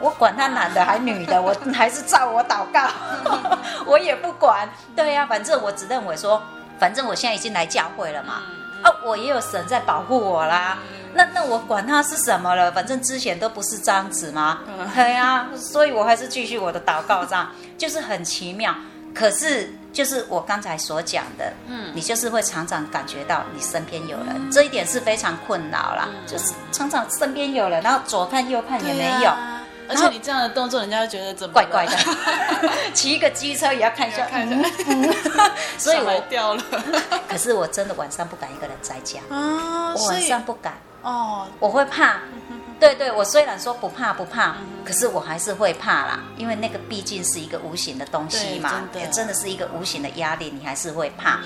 [0.01, 2.88] 我管他男的还女的，我还是照我祷告，
[3.86, 4.68] 我也不管。
[4.94, 6.42] 对呀、啊，反正我只认为说，
[6.78, 8.42] 反正我现在已经来教会了嘛，
[8.82, 10.78] 啊，我也有神在保护我啦。
[11.14, 14.61] 那那我管他是什么了，反正之前都不是这样子嘛？
[14.94, 18.74] 对呀，所以我还是继续我的祷告，这样 就是很奇妙。
[19.14, 26.07] 可是就是我刚才所讲的，嗯，你就是会常常感觉到你身边有人，嗯、这一点是非常困扰啦。
[26.11, 31.97] 嗯、就是常常身边有人，然后左看右看也没有，啊、而且你这样的动作，人家会觉得怎么怪怪的。
[32.95, 34.70] 骑一个机车也要看一下，看一下，
[35.78, 36.62] 所以我掉了。
[37.28, 40.74] 可是我真的晚上不敢一个人在家啊，我晚上不敢。
[41.03, 42.16] 哦，我会怕，
[42.80, 51.41] 对对，我虽然说不怕不怕，可是我还是会怕啦，因为那个毕竟是一个无形的东西嘛，真的，真的是一个无形的压力，你还是会怕。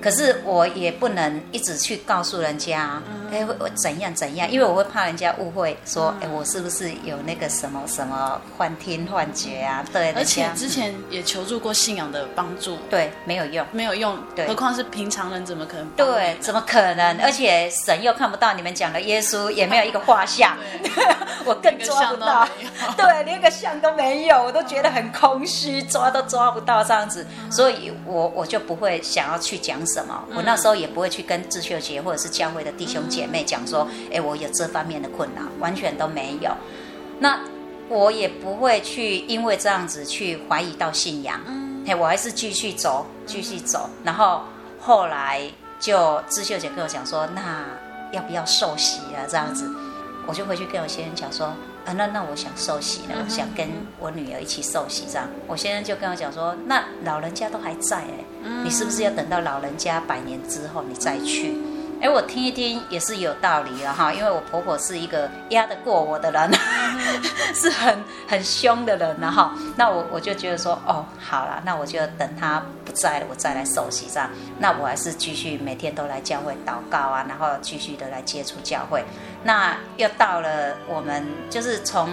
[0.00, 3.00] 可是我也不能一直去告诉人家，
[3.32, 9.84] 哎、我我怎样怎样，因为我会怕人家误会说，哎、我是不是有那个什么什么幻听幻觉啊？
[9.92, 13.66] 对，而且之前也求助过信仰的帮助，对没有用。
[13.72, 14.46] 没有用，对。
[14.46, 15.88] 何况是平常人怎么可能？
[15.90, 17.18] 对，怎么可能？
[17.20, 20.56] 而且神又看不到你们讲的耶稣，也没有一个画像，
[21.44, 22.48] 我更抓不到。
[22.96, 30.24] 对，连个像都没有，我都觉得很空虚，抓都抓不到这样子，所以我我就不会想要去讲什么。
[30.34, 36.50] 我那时候也不会去跟智秀姐或者是教会的弟兄姐妹讲说，哎，我有这方面的困扰，完全都没有。
[37.18, 37.40] 那
[37.88, 41.40] 我也不会去因为这样子去怀疑到信仰，
[41.86, 43.90] 哎，我还是继续走，继续走。
[44.04, 44.42] 然后
[44.80, 45.42] 后来
[45.78, 47.64] 就智秀姐跟我讲说，那
[48.12, 49.26] 要不要受洗啊？
[49.28, 49.68] 这样子，
[50.26, 51.52] 我就回去跟我先生讲说，
[51.90, 53.66] 啊，那那我想受洗了，我想跟
[53.98, 55.04] 我女儿一起受洗。
[55.08, 58.24] 这样，我先生就跟我讲说，那老人家都还在哎，
[58.62, 61.56] 你是不是要等到老人家百年之后你再去？
[62.00, 66.50] 哎，我听一听也是有道理了哈，因为我婆婆是一个压得过我的人，
[67.54, 74.30] 是很很凶的人然后，那我我就觉得说，哦，好了，那我就等她不在了，我再来受洗这样。
[74.58, 79.04] 那我还是继续每天都来教会祷告啊，然后继续的来接触教会。
[79.44, 82.08] 那又到了我们就是从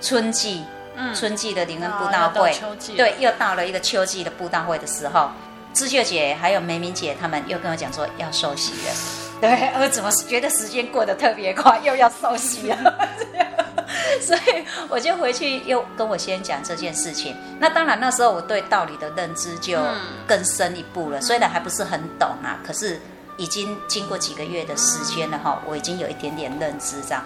[0.00, 0.64] 春季，
[0.94, 2.58] 嗯，春季的灵恩布道会，
[2.96, 5.28] 对，又到了一个秋季的布道会的时候，
[5.74, 9.25] 志秀姐还有梅明姐他们又跟我讲说要受洗了。
[9.40, 13.08] 对，我怎么觉得时间过得特别快，又要受洗了，
[14.20, 17.36] 所以我就回去又跟我先生讲这件事情。
[17.60, 19.78] 那当然那时候我对道理的认知就
[20.26, 22.98] 更深一步了，虽然还不是很懂啊，可是
[23.36, 27.22] 已经经过几个月的时间了哈，我已经有一点点认知这样。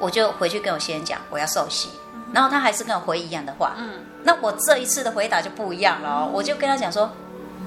[0.00, 1.90] 我就回去跟我先生讲我要受洗，
[2.32, 3.74] 然后他还是跟我回一样的话。
[3.78, 7.08] 嗯，那我这一次的回答就不一样了哦，我就跟他讲说。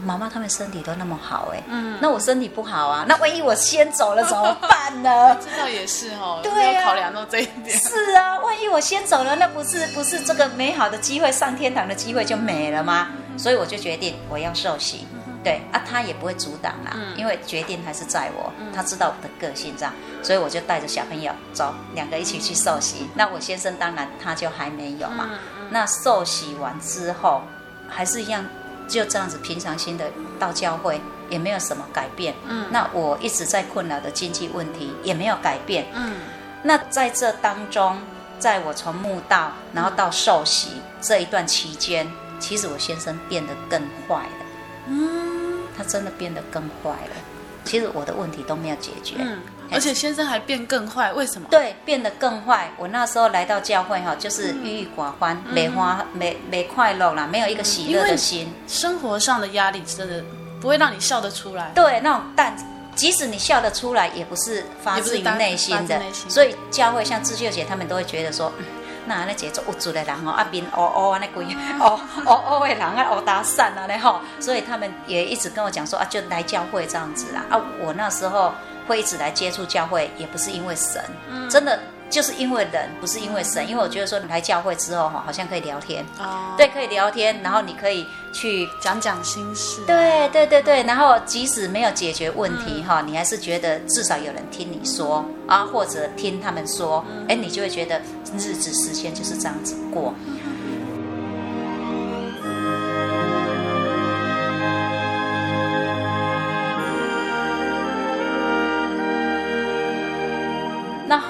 [0.03, 5.35] 妈妈他们身体都那么好哎，嗯，那我身体不好啊，那万一我先走了怎么办呢？
[5.41, 7.77] 这倒也是哦，对啊，要考量到这一点。
[7.77, 13.09] 是啊，万一我先走了，那不是不是这个美好的机会，上天堂的机会就没了吗？
[13.37, 15.07] 所以我就决定我要受洗，
[15.43, 23.09] 对啊，他也不会阻挡啦，因为决定还是在我，他知道我的个性这样，所以我就带着小朋友走，两个一起去受洗。
[23.15, 25.29] 那我先生当然他就还没有嘛，
[25.71, 27.41] 那受洗完之后
[27.89, 28.45] 还是一样。
[28.87, 30.05] 就这样子平常心的
[30.39, 32.33] 到教会，也没有什么改变。
[32.47, 35.85] 嗯，那我一直在困扰的经济问题也没有改变。
[35.93, 36.15] 嗯，
[36.61, 37.97] 那在这当中，
[38.39, 40.69] 在我从慕道然后到受洗
[41.01, 44.45] 这一段期间，其实我先生变得更坏了。
[44.87, 47.15] 嗯，他真的变得更坏了。
[47.63, 49.15] 其实我的问题都没有解决。
[49.19, 49.39] 嗯。
[49.73, 51.47] 而且先生还变更坏，为什么？
[51.49, 52.69] 对，变得更坏。
[52.77, 58.53] 我那时候来到教会哈，就是郁郁寡欢，没花，没没快乐啦，没有一个喜乐的心。
[58.67, 60.23] 生活上的压力真的
[60.61, 61.71] 不会让你笑得出来。
[61.73, 62.55] 对，那种但
[62.95, 65.99] 即使你笑得出来，也不是发自于内心的。
[66.29, 68.65] 所以教会像志秀姐他们都会觉得说，嗯、
[69.07, 71.45] 那那节奏无助的人哦，啊边哦哦那鬼
[71.79, 77.43] 哦哦哦的人啊，哦打散啊嘞吼，所以他们也一直跟我讲说啊，就来教会这样子啦。
[77.49, 78.53] 啊，我那时候。
[78.87, 81.79] 会一直来接触教会，也不是因为神，嗯、真的
[82.09, 83.67] 就是因为人，不是因为神。
[83.67, 90.83] 因为我觉得说你来教会之后哈，好像可以聊天，哦，对，可以聊天，然后你可以去讲讲心事，对对对对。
[90.83, 97.99] 然后即使没有解决问题哈，嗯、你还是觉得至少有人听你说啊，或者听他们说，哎、嗯，你就会觉得
[98.37, 100.13] 日子时间就是这样子过。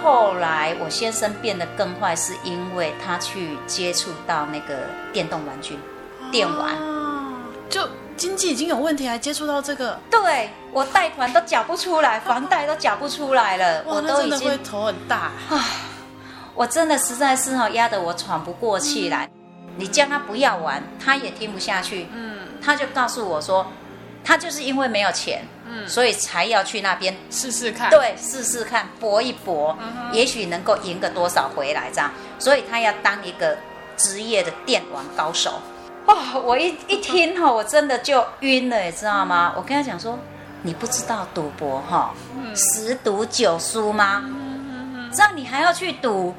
[0.03, 4.75] 后来我先生变得更坏，是因为他去接触到那个
[5.13, 5.79] 电动玩具、
[6.29, 6.75] 电玩，
[7.69, 7.87] 就
[8.17, 9.97] 经济已经有问题，还接触到这个。
[10.11, 15.31] 对，我贷款都缴不出来，房贷都缴不出来了， 我都已经会头很大。
[16.53, 19.29] 我真的实在是哈压得我喘不过气来。
[19.77, 22.07] 你叫他不要玩，他也听不下去。
[22.13, 23.65] 嗯，他就告诉我说，
[24.23, 25.47] 他就是因为没有钱。
[25.87, 32.11] 所以才要去那边试试看，对，试试看，搏一搏，嗯、也许能够赢个多少回来这样。
[32.37, 33.57] 所以他要当一个
[33.97, 35.59] 职业的电玩高手。
[36.05, 39.53] 哦，我一一听哈， 我真的就晕了，你知道吗？
[39.55, 40.19] 我跟他讲说，
[40.61, 42.13] 你不知道赌博哈，
[42.55, 44.23] 十赌九输吗？
[45.13, 46.33] 这样你还要去赌？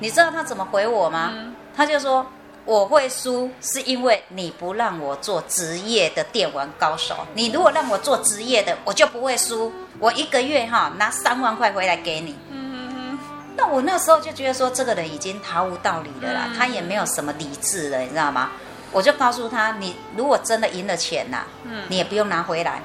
[0.00, 1.32] 你知道他怎么回我吗？
[1.76, 2.26] 他就说。
[2.66, 7.16] 我会输，是因为你不让我做职业的电玩高手。
[7.32, 9.72] 你如果让我做职业的，我就不会输。
[10.00, 12.36] 我一个月哈拿三万块回来给你。
[12.50, 13.18] 嗯嗯。
[13.56, 18.50] 那我那时候就觉得说，这个人已经毫无道理了啦，他也没有什么理智了，你知道吗？
[18.90, 21.44] 我就告诉他，你如果真的赢了钱呐，
[21.88, 22.82] 你也不用拿回来。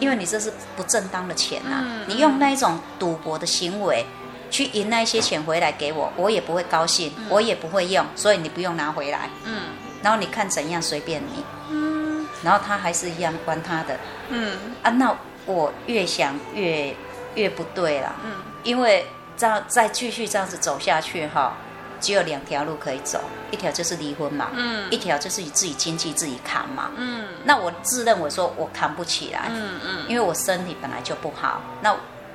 [0.00, 4.04] 因为你这是不正当的钱啊，你用那一种赌博的行为
[4.52, 9.28] 去赢那一些钱回来给我，我也不会高兴，我也不会用，所以你不用拿回来。
[9.44, 9.62] 嗯，
[10.02, 11.42] 然后你看怎样随便你。
[11.70, 13.98] 嗯，然后他还是一样关他的。
[14.28, 16.94] 嗯啊，那我越想越
[17.34, 18.14] 越不对了。
[18.24, 18.30] 嗯，
[18.62, 21.56] 因为这样再继续这样子走下去哈。
[22.00, 23.20] 只有两条路可以走，
[23.52, 31.94] 一条就是离婚嘛，嗯，一条就是你自己经济自己扛嘛，嗯，那我自认为说我扛不起来，嗯嗯，因为我身体本来就不好，那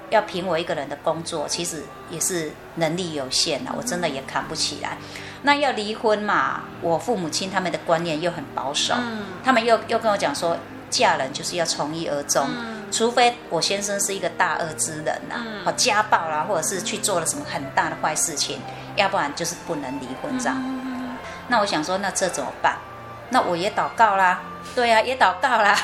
[0.09, 4.97] 要凭我一个人的工作，其实也是能力有限了，我真的也扛不起来。
[5.43, 10.57] 那要离婚嘛，我父母亲他们的观念又很保守，嗯，他们又又跟我讲说，
[10.89, 18.59] 嫁人就是要从一而终，嗯，除非我先生是一个大恶之人呐，好家暴啦，或者是去做了什么很大的坏事情。
[18.95, 20.59] 要不然就是不能离婚这样。
[21.49, 22.77] 那我想说，那这怎么办？
[23.29, 24.41] 那我也祷告啦，
[24.73, 25.77] 对呀、啊，也祷告啦。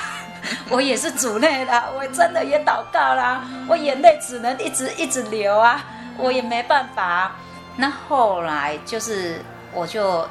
[0.69, 3.43] 我也是主内的，我真的也祷告啦。
[3.67, 5.83] 我眼泪只能一直一直流啊，
[6.17, 7.35] 我也没办法、啊。
[7.75, 9.41] 那后来就是，
[9.73, 10.27] 我就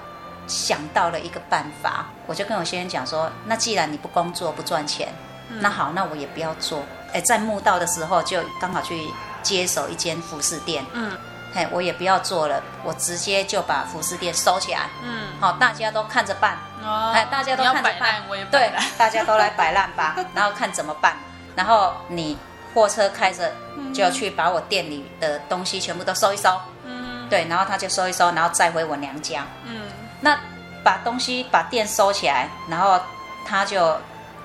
[0.46, 5.08] 想到了一个办法，我就跟我先生讲说，那既然你不工作不赚钱，
[5.60, 6.82] 那好，那我也不要做。
[7.12, 9.08] 哎，在墓道的时候，就刚好去
[9.42, 10.84] 接手一间服饰店。
[10.92, 11.10] 嗯。
[11.54, 14.88] 嘿，我也不要做了，我直接就把服饰店收起来。
[15.02, 16.56] 嗯，好，大家都看着办。
[16.82, 18.22] 哦，哎，大家都看着办。
[18.28, 21.16] 我也对，大家都来摆烂吧，然后看怎么办。
[21.54, 22.38] 然后你
[22.72, 23.52] 货车开着，
[23.94, 26.58] 就要去把我店里的东西全部都收一收。
[26.84, 29.44] 嗯，对，然后他就收一收，然后再回我娘家。
[29.64, 29.82] 嗯，
[30.22, 30.38] 那
[30.82, 32.98] 把东西把店收起来，然后
[33.44, 33.94] 他就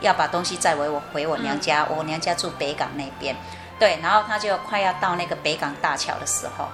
[0.01, 1.86] 要把东西再回我回我娘家。
[1.89, 3.34] 我娘家住北港那边。
[3.80, 6.68] 对，然后他就快要到那个北港大桥的时候。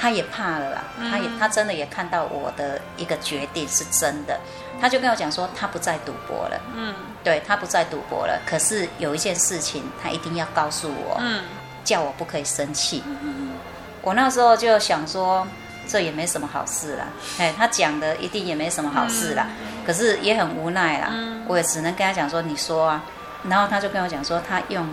[0.00, 4.38] 他也怕了啦，他也他真的也看到我的一个决定是真的，
[4.80, 6.94] 他就跟我讲说他不再赌博了，嗯，
[7.24, 8.40] 对，他不再赌博了。
[8.46, 11.42] 可是有一件事情他一定要告诉我，嗯，
[11.82, 13.02] 叫我不可以生气。
[13.06, 13.54] 嗯，
[14.00, 15.44] 我那时候就想说
[15.88, 17.06] 这也没什么好事啦，
[17.38, 19.48] 哎，他讲的一定也没什么好事啦，
[19.84, 21.12] 可是也很无奈啦，
[21.48, 23.02] 我也只能跟他讲说你说啊，
[23.48, 24.86] 然后他就跟我讲说他用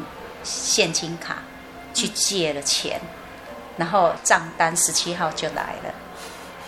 [0.44, 1.38] 现金卡
[1.94, 3.00] 去借了钱。
[3.78, 5.94] 然后账单十七号就来了，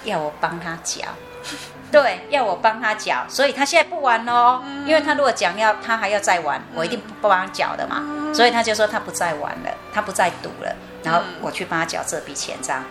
[0.04, 1.06] 要我帮他缴，
[1.92, 8.04] 对，要我帮他缴，所以他现在不玩喽，因为他如果讲要他还要再玩，我一定不帮他缴的嘛，
[8.34, 12.84] 所以他就说他不再玩了，他不再赌了，然后我去帮他缴这笔钱账。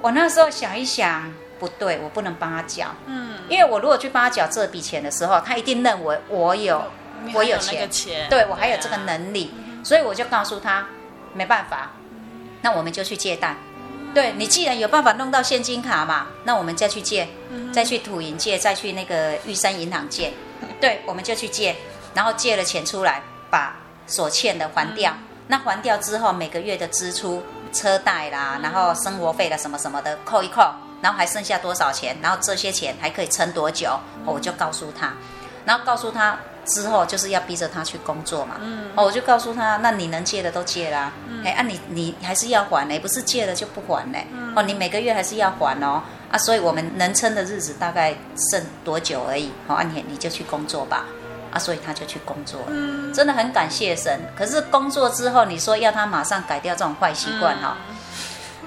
[0.00, 6.82] 我那时候想一想，不对，我不能帮他缴，嗯，因为我如果去帮他缴这笔钱的时候，他一定认为我有
[7.34, 7.88] 我有钱，
[8.30, 10.86] 对我还有这个能力，所以我就告诉他
[11.34, 11.90] 没办法。
[12.64, 13.54] 那我们就去借贷，
[14.14, 17.28] 对，你既然有办法弄到现金卡嘛，那我们再去借，
[17.74, 20.32] 再去土银借，再去那个玉山银行借，
[20.80, 21.76] 对，我们就去借，
[22.14, 25.12] 然后借了钱出来，把所欠的还掉。
[25.46, 30.62] 那还掉之后，每个月的支出、车贷啦，然后生活费啦什么什么的扣一扣，
[31.02, 32.16] 然后还剩下多少钱？
[32.22, 34.00] 然后这些钱还可以撑多久？
[34.24, 35.12] 我就告诉他，
[35.66, 36.38] 然后告诉他。
[36.64, 48.14] 之后就是要逼着他去工作嘛，嗯，哦，我就告诉他，那你能借的都借啦，嗯，哎，啊你，你你还是要还呢，不是借了就不还呢，嗯，哦，你每个月还是要还哦，啊，所以我们能撑的日子大概
[48.50, 51.04] 剩多久而已，好，啊，你你就去工作吧，
[51.52, 57.76] 啊，所以他就去工作了，嗯，真的很感谢神，可是工作之后，你说要他马上改掉这种坏习惯哈，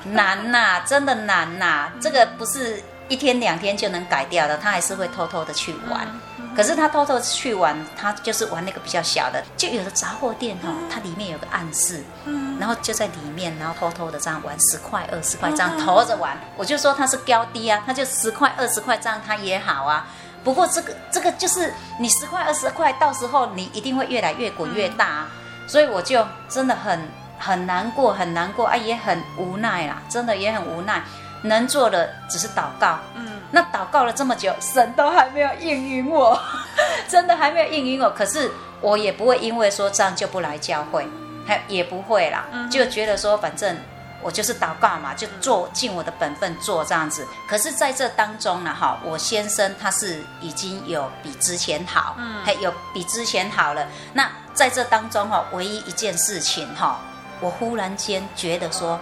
[0.06, 6.08] 难呐，真的难呐，这个不是一天两天就能改掉的，他还是会偷偷的去玩。
[6.56, 16.36] 可是他偷偷去玩，他就是玩那个比较小的，就有的杂货店哈，它里面有个暗室，嗯，然后就在里面，然后偷偷的这样玩十块、二十块这样投着玩。
[16.56, 20.08] 我就说他是高低啊，他就十块、二十块这样他也好啊。
[20.44, 25.30] 不过这个这个就是你十块、二十块，到时候你一定会越来越滚越大啊。
[25.68, 31.04] 所以我就真的很很难过，很难过啊，也很无奈啦，真的也很无奈。
[31.44, 36.40] 能做的只是祷告，嗯，那祷告了这么久，神都还没有应允我，
[37.08, 38.10] 真的还没有应允我。
[38.10, 41.08] 可是我也不会因为说这样就不来教会，
[41.46, 43.78] 还也不会啦，就觉得说反正
[44.22, 47.26] 我就是祷告嘛，就做尽我的本分做这样子。
[47.48, 53.88] 可是在这当中呢，哈，我先生他是已经有比之前好，嗯，还有比之前好了。
[54.14, 57.00] 那在这当中哈，唯一一件事情哈，
[57.40, 59.00] 我忽然间觉得说，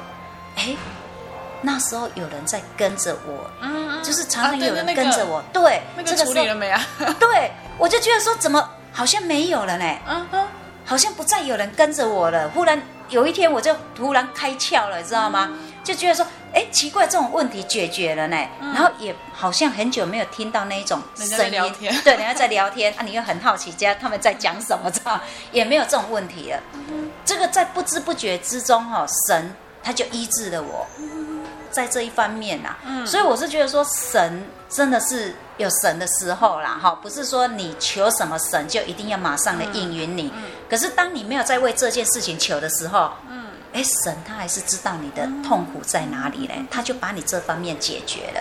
[0.57, 0.75] 哎。
[1.65, 6.79] 那时候有人在跟着我，嗯，就是常常有人跟着我，对，那个处理了没啊？
[7.19, 9.97] 对，我就觉得说怎么好像没有了呢？
[10.07, 10.47] 嗯哼，
[10.85, 12.47] 好像不再有人跟着我了。
[12.49, 15.49] 忽然有一天，我就突然开窍了，你知道吗？
[15.83, 25.19] 就觉得说，哎，奇怪，这种问题解决了呢，嗯、然后也好像很久没有听到那一种声音，对，人家在聊天啊，你又很好奇，家他们在讲什么，知道
[25.51, 26.59] 也没有这种问题了。
[26.89, 29.53] 嗯、这个在不知不觉之中，哈，神
[29.83, 30.87] 他就医治了我，
[31.75, 43.43] 在这一方面呐、所以我是觉得说，神真的是有神的时候啦，哈，不是说你求什么神就一定要马上的应允你，嗯嗯、可是当你没有在为这件事情求的时候，嗯。
[43.73, 48.39] 哎，神他还是知道你的痛苦在哪里嘞，他就把你这方面解决了。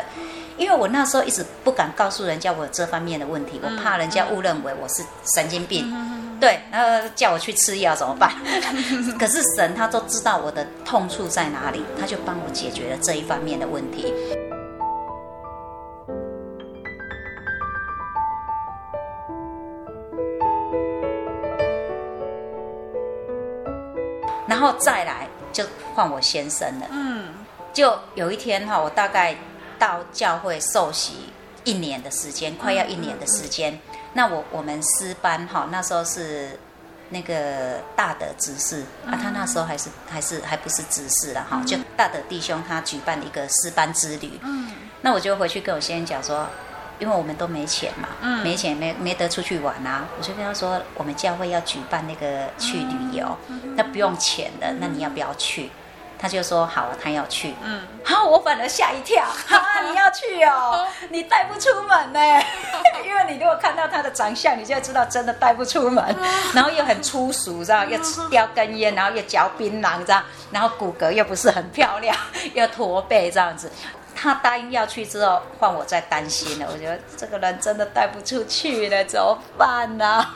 [0.57, 5.03] 因为我那时候一直不敢告诉人家我有这方面的问题，我怕人家误认为我是
[5.35, 5.93] 神经病，
[6.41, 8.33] 对，然后叫我去吃药怎么办？
[9.19, 14.13] 可是神他都知道我的痛处在哪里，他就帮我解决了这一方面的问题。
[24.47, 26.87] 然后再来就换我先生了。
[26.91, 27.25] 嗯，
[27.73, 29.37] 就有一天哈，我大概
[29.79, 31.31] 到教会受洗
[31.65, 33.79] 一年的时间，快要一年的时间。
[34.13, 36.59] 那我我们师班哈，那时候是
[37.11, 44.39] 那个大德执事啊，他那时候还是还是还不是执事了哈，就大德弟兄他举办了一个师班之旅。
[44.43, 44.71] 嗯，
[45.03, 46.47] 那我就回去跟我先生讲说。
[47.01, 53.37] 因为我们都没钱嘛，嗯、没钱没没得出去玩啊，我就跟他说，我们教会要举办那个去旅游，
[53.75, 55.71] 那、嗯、不用钱的，那你要不要去？
[56.25, 57.55] 他就说好了，他要去。
[57.63, 62.19] 嗯，好，我反而吓一跳， 哈，你要去哦，你带不出门呢，
[63.05, 66.03] 因为你如果看到他的长相，你就知道真的带不出门，
[66.55, 67.85] 然后又很粗俗，知道？
[67.85, 72.17] 又吃叼根烟，然后又嚼槟榔，这样，然后骨骼又不是很漂亮，
[72.55, 73.71] 又驼背这样子。
[74.17, 76.67] 他答应要去之后，换我在担心了。
[76.73, 80.35] 我觉得这个人真的带不出去了，怎么办呢、啊？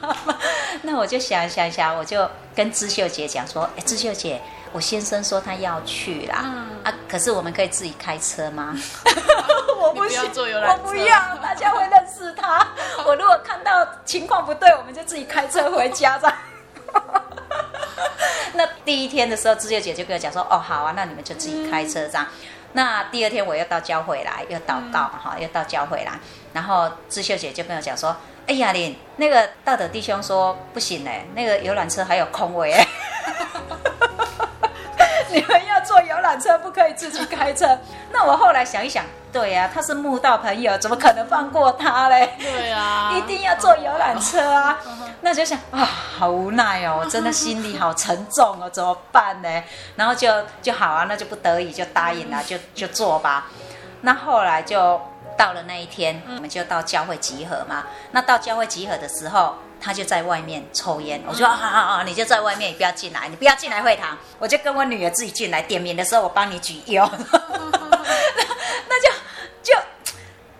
[0.82, 4.43] 那我就想想想，我就跟知秀姐讲说：“哎，知秀姐，
[4.73, 8.77] 我先生说他要去啦，嗯、啊，可是我们可以自己开车吗？”
[9.81, 12.66] 我不行，我不要，大家会认识他。
[13.07, 16.37] 我如果看到情况不对，我们就自己开车回家这样。
[18.55, 22.27] 那第一天的时候，志秀姐就跟我讲说：“哦，好啊，那你们就自己开车这样。”
[22.73, 26.19] 那第二天我又到教会来，又祷告哈，嗯、又到教会来，
[26.53, 28.14] 然后志秀姐就跟我讲说
[28.47, 32.87] ：“哎呀，林那个道德弟兄说不行嘞，那个游览车还有空位哎，
[35.33, 37.79] 你们要坐游览车，不可以自己开车。
[38.11, 42.35] ”那我后来想一想，对呀、啊，他是慕道朋友，怎么可能放过他嘞？
[42.39, 44.79] 对呀、啊， 一定要坐游览车啊。
[45.20, 49.62] 那就想啊，好无奈哦，我真的心里好沉重哦，怎么办呢？
[49.97, 53.47] 然后就就好啊，那就不得已就答应了，就就做吧。
[54.03, 55.01] 那后来就
[55.37, 57.85] 到了那一天，我们就到教会集合嘛。
[58.12, 61.20] 那到教会集合的时候，他就在外面抽烟。
[61.26, 64.16] 我说好好好，你就在外面，你不要进来，你不要进来会堂。
[64.39, 67.11] 我就跟我女儿自己进来，点名的时候我帮你举腰。
[68.89, 69.09] 那就
[69.62, 69.74] 就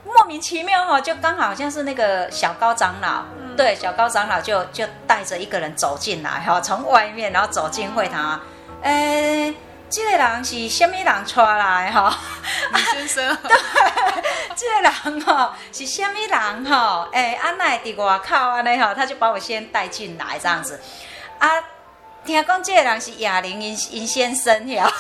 [0.05, 3.25] 莫名其妙哈，就刚好像是那个小高长老。
[3.57, 8.41] 对，小高长老就就带着一个人走进来哈，从外面然后走进会堂，
[8.83, 9.53] 哎，
[9.91, 12.14] 这个人是什么人出来哈？
[12.72, 13.57] 李先生， 对，
[14.55, 17.09] 这个人哈是什么人哈？
[17.12, 20.80] 哎，安奈在外口安尼哈，他就把我先带进来这样子，
[21.39, 21.49] 啊，
[22.24, 24.91] 听讲这个人是哑铃尹尹先生呀。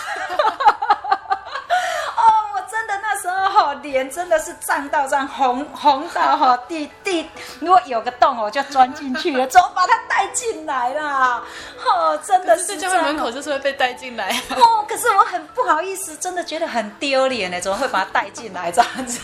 [3.82, 7.28] 脸真的是胀到这样红红到哈地地，
[7.60, 11.42] 如果有个洞我就钻进去了， 怎么把它带进来啦？
[11.84, 14.84] 哦，真的是在教会门口就是会被带进来哦。
[14.88, 19.20] 可是我很不好意思，真的觉得很丢脸呢，怎么会把它带进来这样子？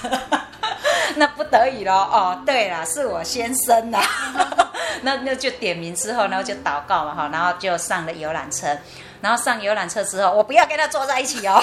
[1.17, 2.43] 那不得已了哦。
[2.47, 3.99] 对了，是我先生呐。
[5.03, 8.67] 那那就点名之后，然后就祷告嘛哈，然后就上了游览车，
[9.21, 11.63] 然后上游览车之后，我不要跟他坐在一起哦。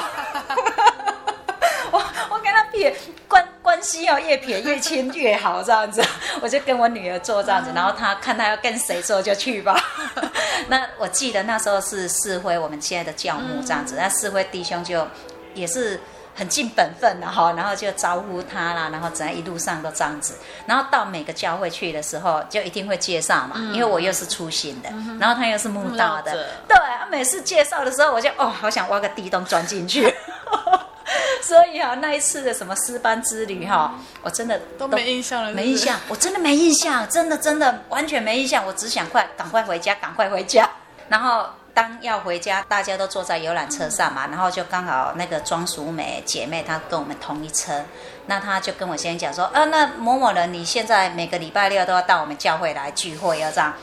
[2.71, 2.95] 撇
[3.27, 6.01] 关关系哦，越撇越亲越好，这样子，
[6.41, 9.75] 我就跟我女儿做这样子，然后她看她要跟谁做就去吧。
[10.69, 15.05] 那我记得那时候是四辉，我们现在的教母这样子，那四辉弟兄就
[15.53, 15.99] 也是
[16.33, 20.35] 很尽本分的哈，然后就招呼他啦，然后整一路上都这样子，
[20.65, 24.89] 然后到每个教会去的时候就一定会介绍嘛，因为我又是粗心的，
[25.19, 26.77] 然后他又是木道的，对，
[27.09, 30.13] 每次介绍的时候我就哦，好想挖个地洞钻进去。
[31.41, 35.55] 所以啊，那一次的什么私班之旅哈，我真的都没印象了是是？
[35.55, 38.65] 没印象，我真的没印象，真的真的完全没印象。
[38.65, 40.69] 我只想快赶快回家，赶快回家。
[41.09, 47.83] 然后当要回家，大家都坐在游览车上嘛，然后就刚好那个庄淑美姐妹她跟我们同一车，
[48.27, 53.73] 那她就跟我先讲说，啊，那某某人你现在每个礼拜六都要到我们教会来聚会，要这样。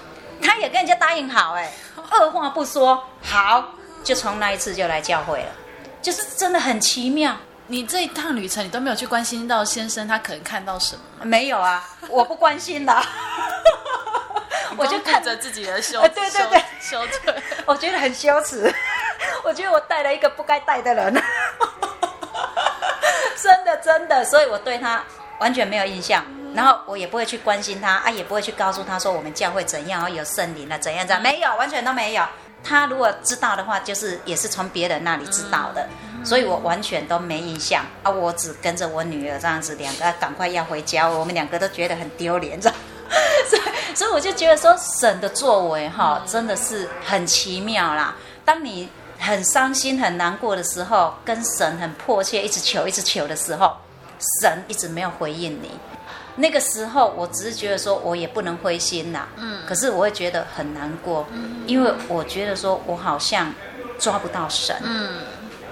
[0.41, 1.73] 她也跟人家答应好，哎，
[2.11, 3.75] 二话不说，好，
[4.05, 5.49] 就从那一次就来教会了。
[6.03, 7.37] 就是真的很奇妙。
[7.71, 11.03] 你这一趟旅程，你都没有去关心到先生他可能看到什么？
[11.25, 13.03] 没有啊，我不关心的，
[14.79, 18.75] 我就看着自己的羞，对对对，羞耻， 我觉得很羞耻，
[19.45, 21.13] 我觉得我带了一个不该带的人，
[23.43, 25.05] 真的真的，所以我对他
[25.39, 26.25] 完全没有印象，
[26.55, 32.25] 然后我也不会去关心他啊，也不会去告诉他说我们教会怎样，有圣灵了怎样怎样，没有，完全都没有。
[32.69, 35.89] 他如果知道的话，就是也是从别人那里知道的。
[36.25, 38.11] 所以我完全都没印象啊！
[38.11, 42.77] 我只跟着我女儿这样子，两个赶快要回家，我们两个都觉得很丢脸，这样。
[43.49, 48.17] 所以，所以我就觉得说，神的作为哈，真的是很奇妙啦。
[48.45, 48.89] 当你
[49.19, 53.77] 很伤心、很难过的时候，跟神很迫切一直求、一直求的时候，
[54.43, 55.71] 神一直没有回应你。
[56.39, 59.29] 那个时候，我只是觉得说，我也不能灰心啦。
[59.37, 59.61] 嗯。
[59.67, 61.27] 可是我会觉得很难过，
[61.67, 63.53] 因为我觉得说我好像
[63.99, 64.75] 抓不到神。
[64.83, 65.21] 嗯。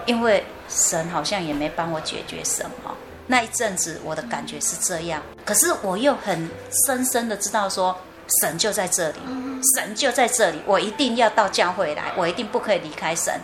[0.06, 2.94] 因为神好像也没帮我解决什么，
[3.26, 6.48] 那一阵子我的感觉是这样，可是我又很
[6.86, 7.96] 深深的知道说，
[8.40, 9.18] 神就在这里，
[9.74, 13.34] 神就在这里，我一定要到教会来，我一定不可以离开神。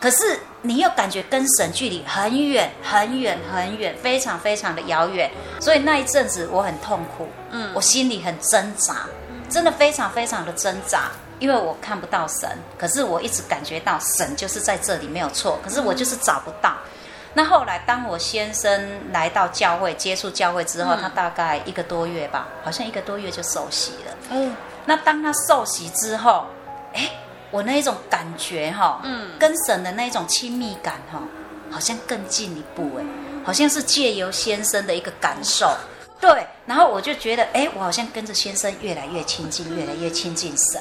[0.00, 9.06] 可是你又感觉跟神距离很远很远很远，非常非常的遥远，所以那一阵子我很痛苦，嗯，我心里很挣扎，
[9.50, 11.10] 真的非常非常的挣扎。
[11.40, 12.48] 因为我看不到神，
[12.78, 16.76] 可是我一直感觉到神就是在这里没有错，可是我就是找不到。
[17.34, 24.16] 那后来当我先生来到教会接触教会之后，他大概一个多月吧，好像一个多月就受洗了。
[24.30, 24.54] 嗯，
[24.84, 26.46] 那当他受洗之后，
[26.92, 27.10] 哎，
[27.52, 31.22] 我那一种感觉哈，嗯，跟神的那一种亲密感哈，
[31.70, 33.04] 好像更进一步哎，
[33.44, 35.70] 好像是借由先生的一个感受，
[36.18, 40.80] 对，然后我就觉得哎，我好像跟着先生越来越亲近，越来越亲近神。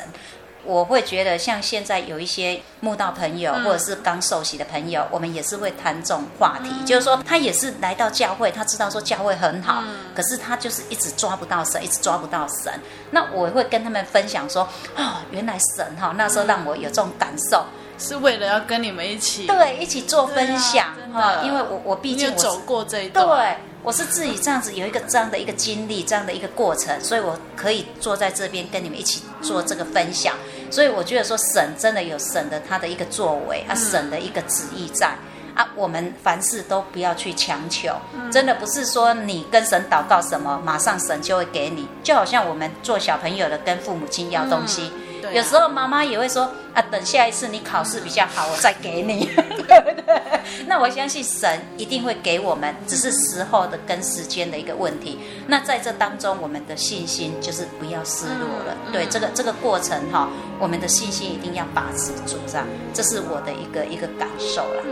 [0.63, 6.69] 我会觉得，像现在有一些慕道朋友，或者是刚受洗的朋友，我们也是会谈这种话题。
[6.85, 9.83] 就是说，他也是来到教会，他知道说教会很好，
[10.15, 12.73] 可是他就是一直抓不到神，一直抓不到神。
[13.11, 17.65] 那我会跟他们分享说，哦，原来神哈，那时候让我有这种感受，
[17.97, 21.41] 是为了要跟你们一起，对，一起做分享哈。
[21.43, 23.70] 因为我我毕竟我走过这一段，对。
[23.83, 30.35] 我是自己这样子有一个这样的一个经历，这样的一个过程，所以我可以坐在这边跟你们一起做这个分享。
[30.69, 35.15] 所以我觉得说神真的有神的他的一个作为啊，神的一个旨意在
[35.55, 37.93] 啊，我们凡事都不要去强求，
[38.31, 41.87] 真的不是说你跟神祷告什么，马上神就会给你。
[42.03, 44.91] 就好像我们做小朋友的跟父母亲要东西。
[45.31, 46.43] 有时候妈妈也会说
[46.73, 49.25] 啊，等下一次你考试比较好，我再给你，
[49.67, 50.21] 对不对？
[50.67, 55.19] 那我相信神一定会给我们，只是时候的跟时间的一个问题。
[55.47, 58.75] 那在这当中，我们的信心就是不要失落了。
[58.91, 64.83] 对这个这个过程哈，我们的信心一定要把持住，这样，这是我的一个一个感受啦。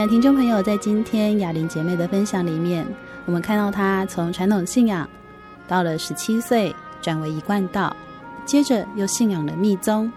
[0.00, 2.86] 亲爱的听众朋友，在今天雅玲姐妹的分享里面，
[3.26, 5.06] 我们看到她从传统信仰
[5.68, 7.94] 到了十七岁转为一贯道，
[8.46, 10.10] 接着又信仰了密宗，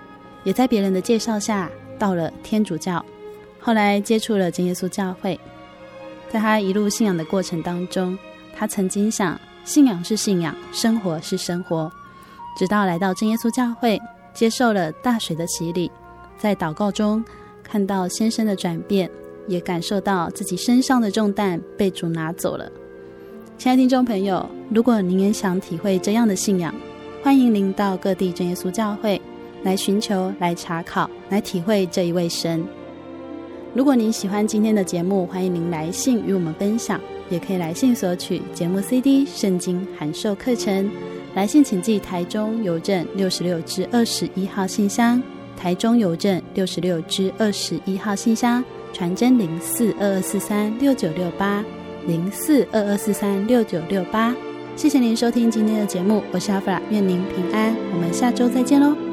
[0.45, 1.69] 也在别人的介绍下
[1.99, 3.05] 到了天主教，
[3.59, 5.37] 后来接触了真耶稣教会。
[6.29, 8.17] 在她一路信仰的过程当中，
[8.55, 11.91] 她曾经想信仰是信仰，生活是生活，
[12.57, 13.99] 直到来到真耶稣教会，
[14.33, 15.91] 接受了大水的洗礼，
[16.37, 17.21] 在祷告中
[17.61, 19.11] 看到先生的转变。
[19.47, 22.71] 也感受到自己身上的重担被主拿走了。
[23.57, 26.73] 亲爱的听众朋友，如果您也想体会这样的信仰，
[27.21, 29.21] 欢迎您到各地真耶稣教会
[29.63, 32.65] 来寻求、来查考、来体会这一位神。
[33.73, 40.89] 如果您喜欢今天的节目，欢迎您来信与我们分享，也可以来信索取节目 CD、圣经函授课程。
[41.33, 45.21] 来信请寄台中邮政六十六支二十一号信箱，
[45.57, 48.63] 台中邮政六十六支二十一号信箱。
[48.93, 51.65] 传真零四二二四三六九六八
[52.05, 54.33] 零四二二四三六九六八，
[54.75, 59.12] 谢谢您收听今天的节目，我是阿弗拉，愿您平安，我们下周再见喽。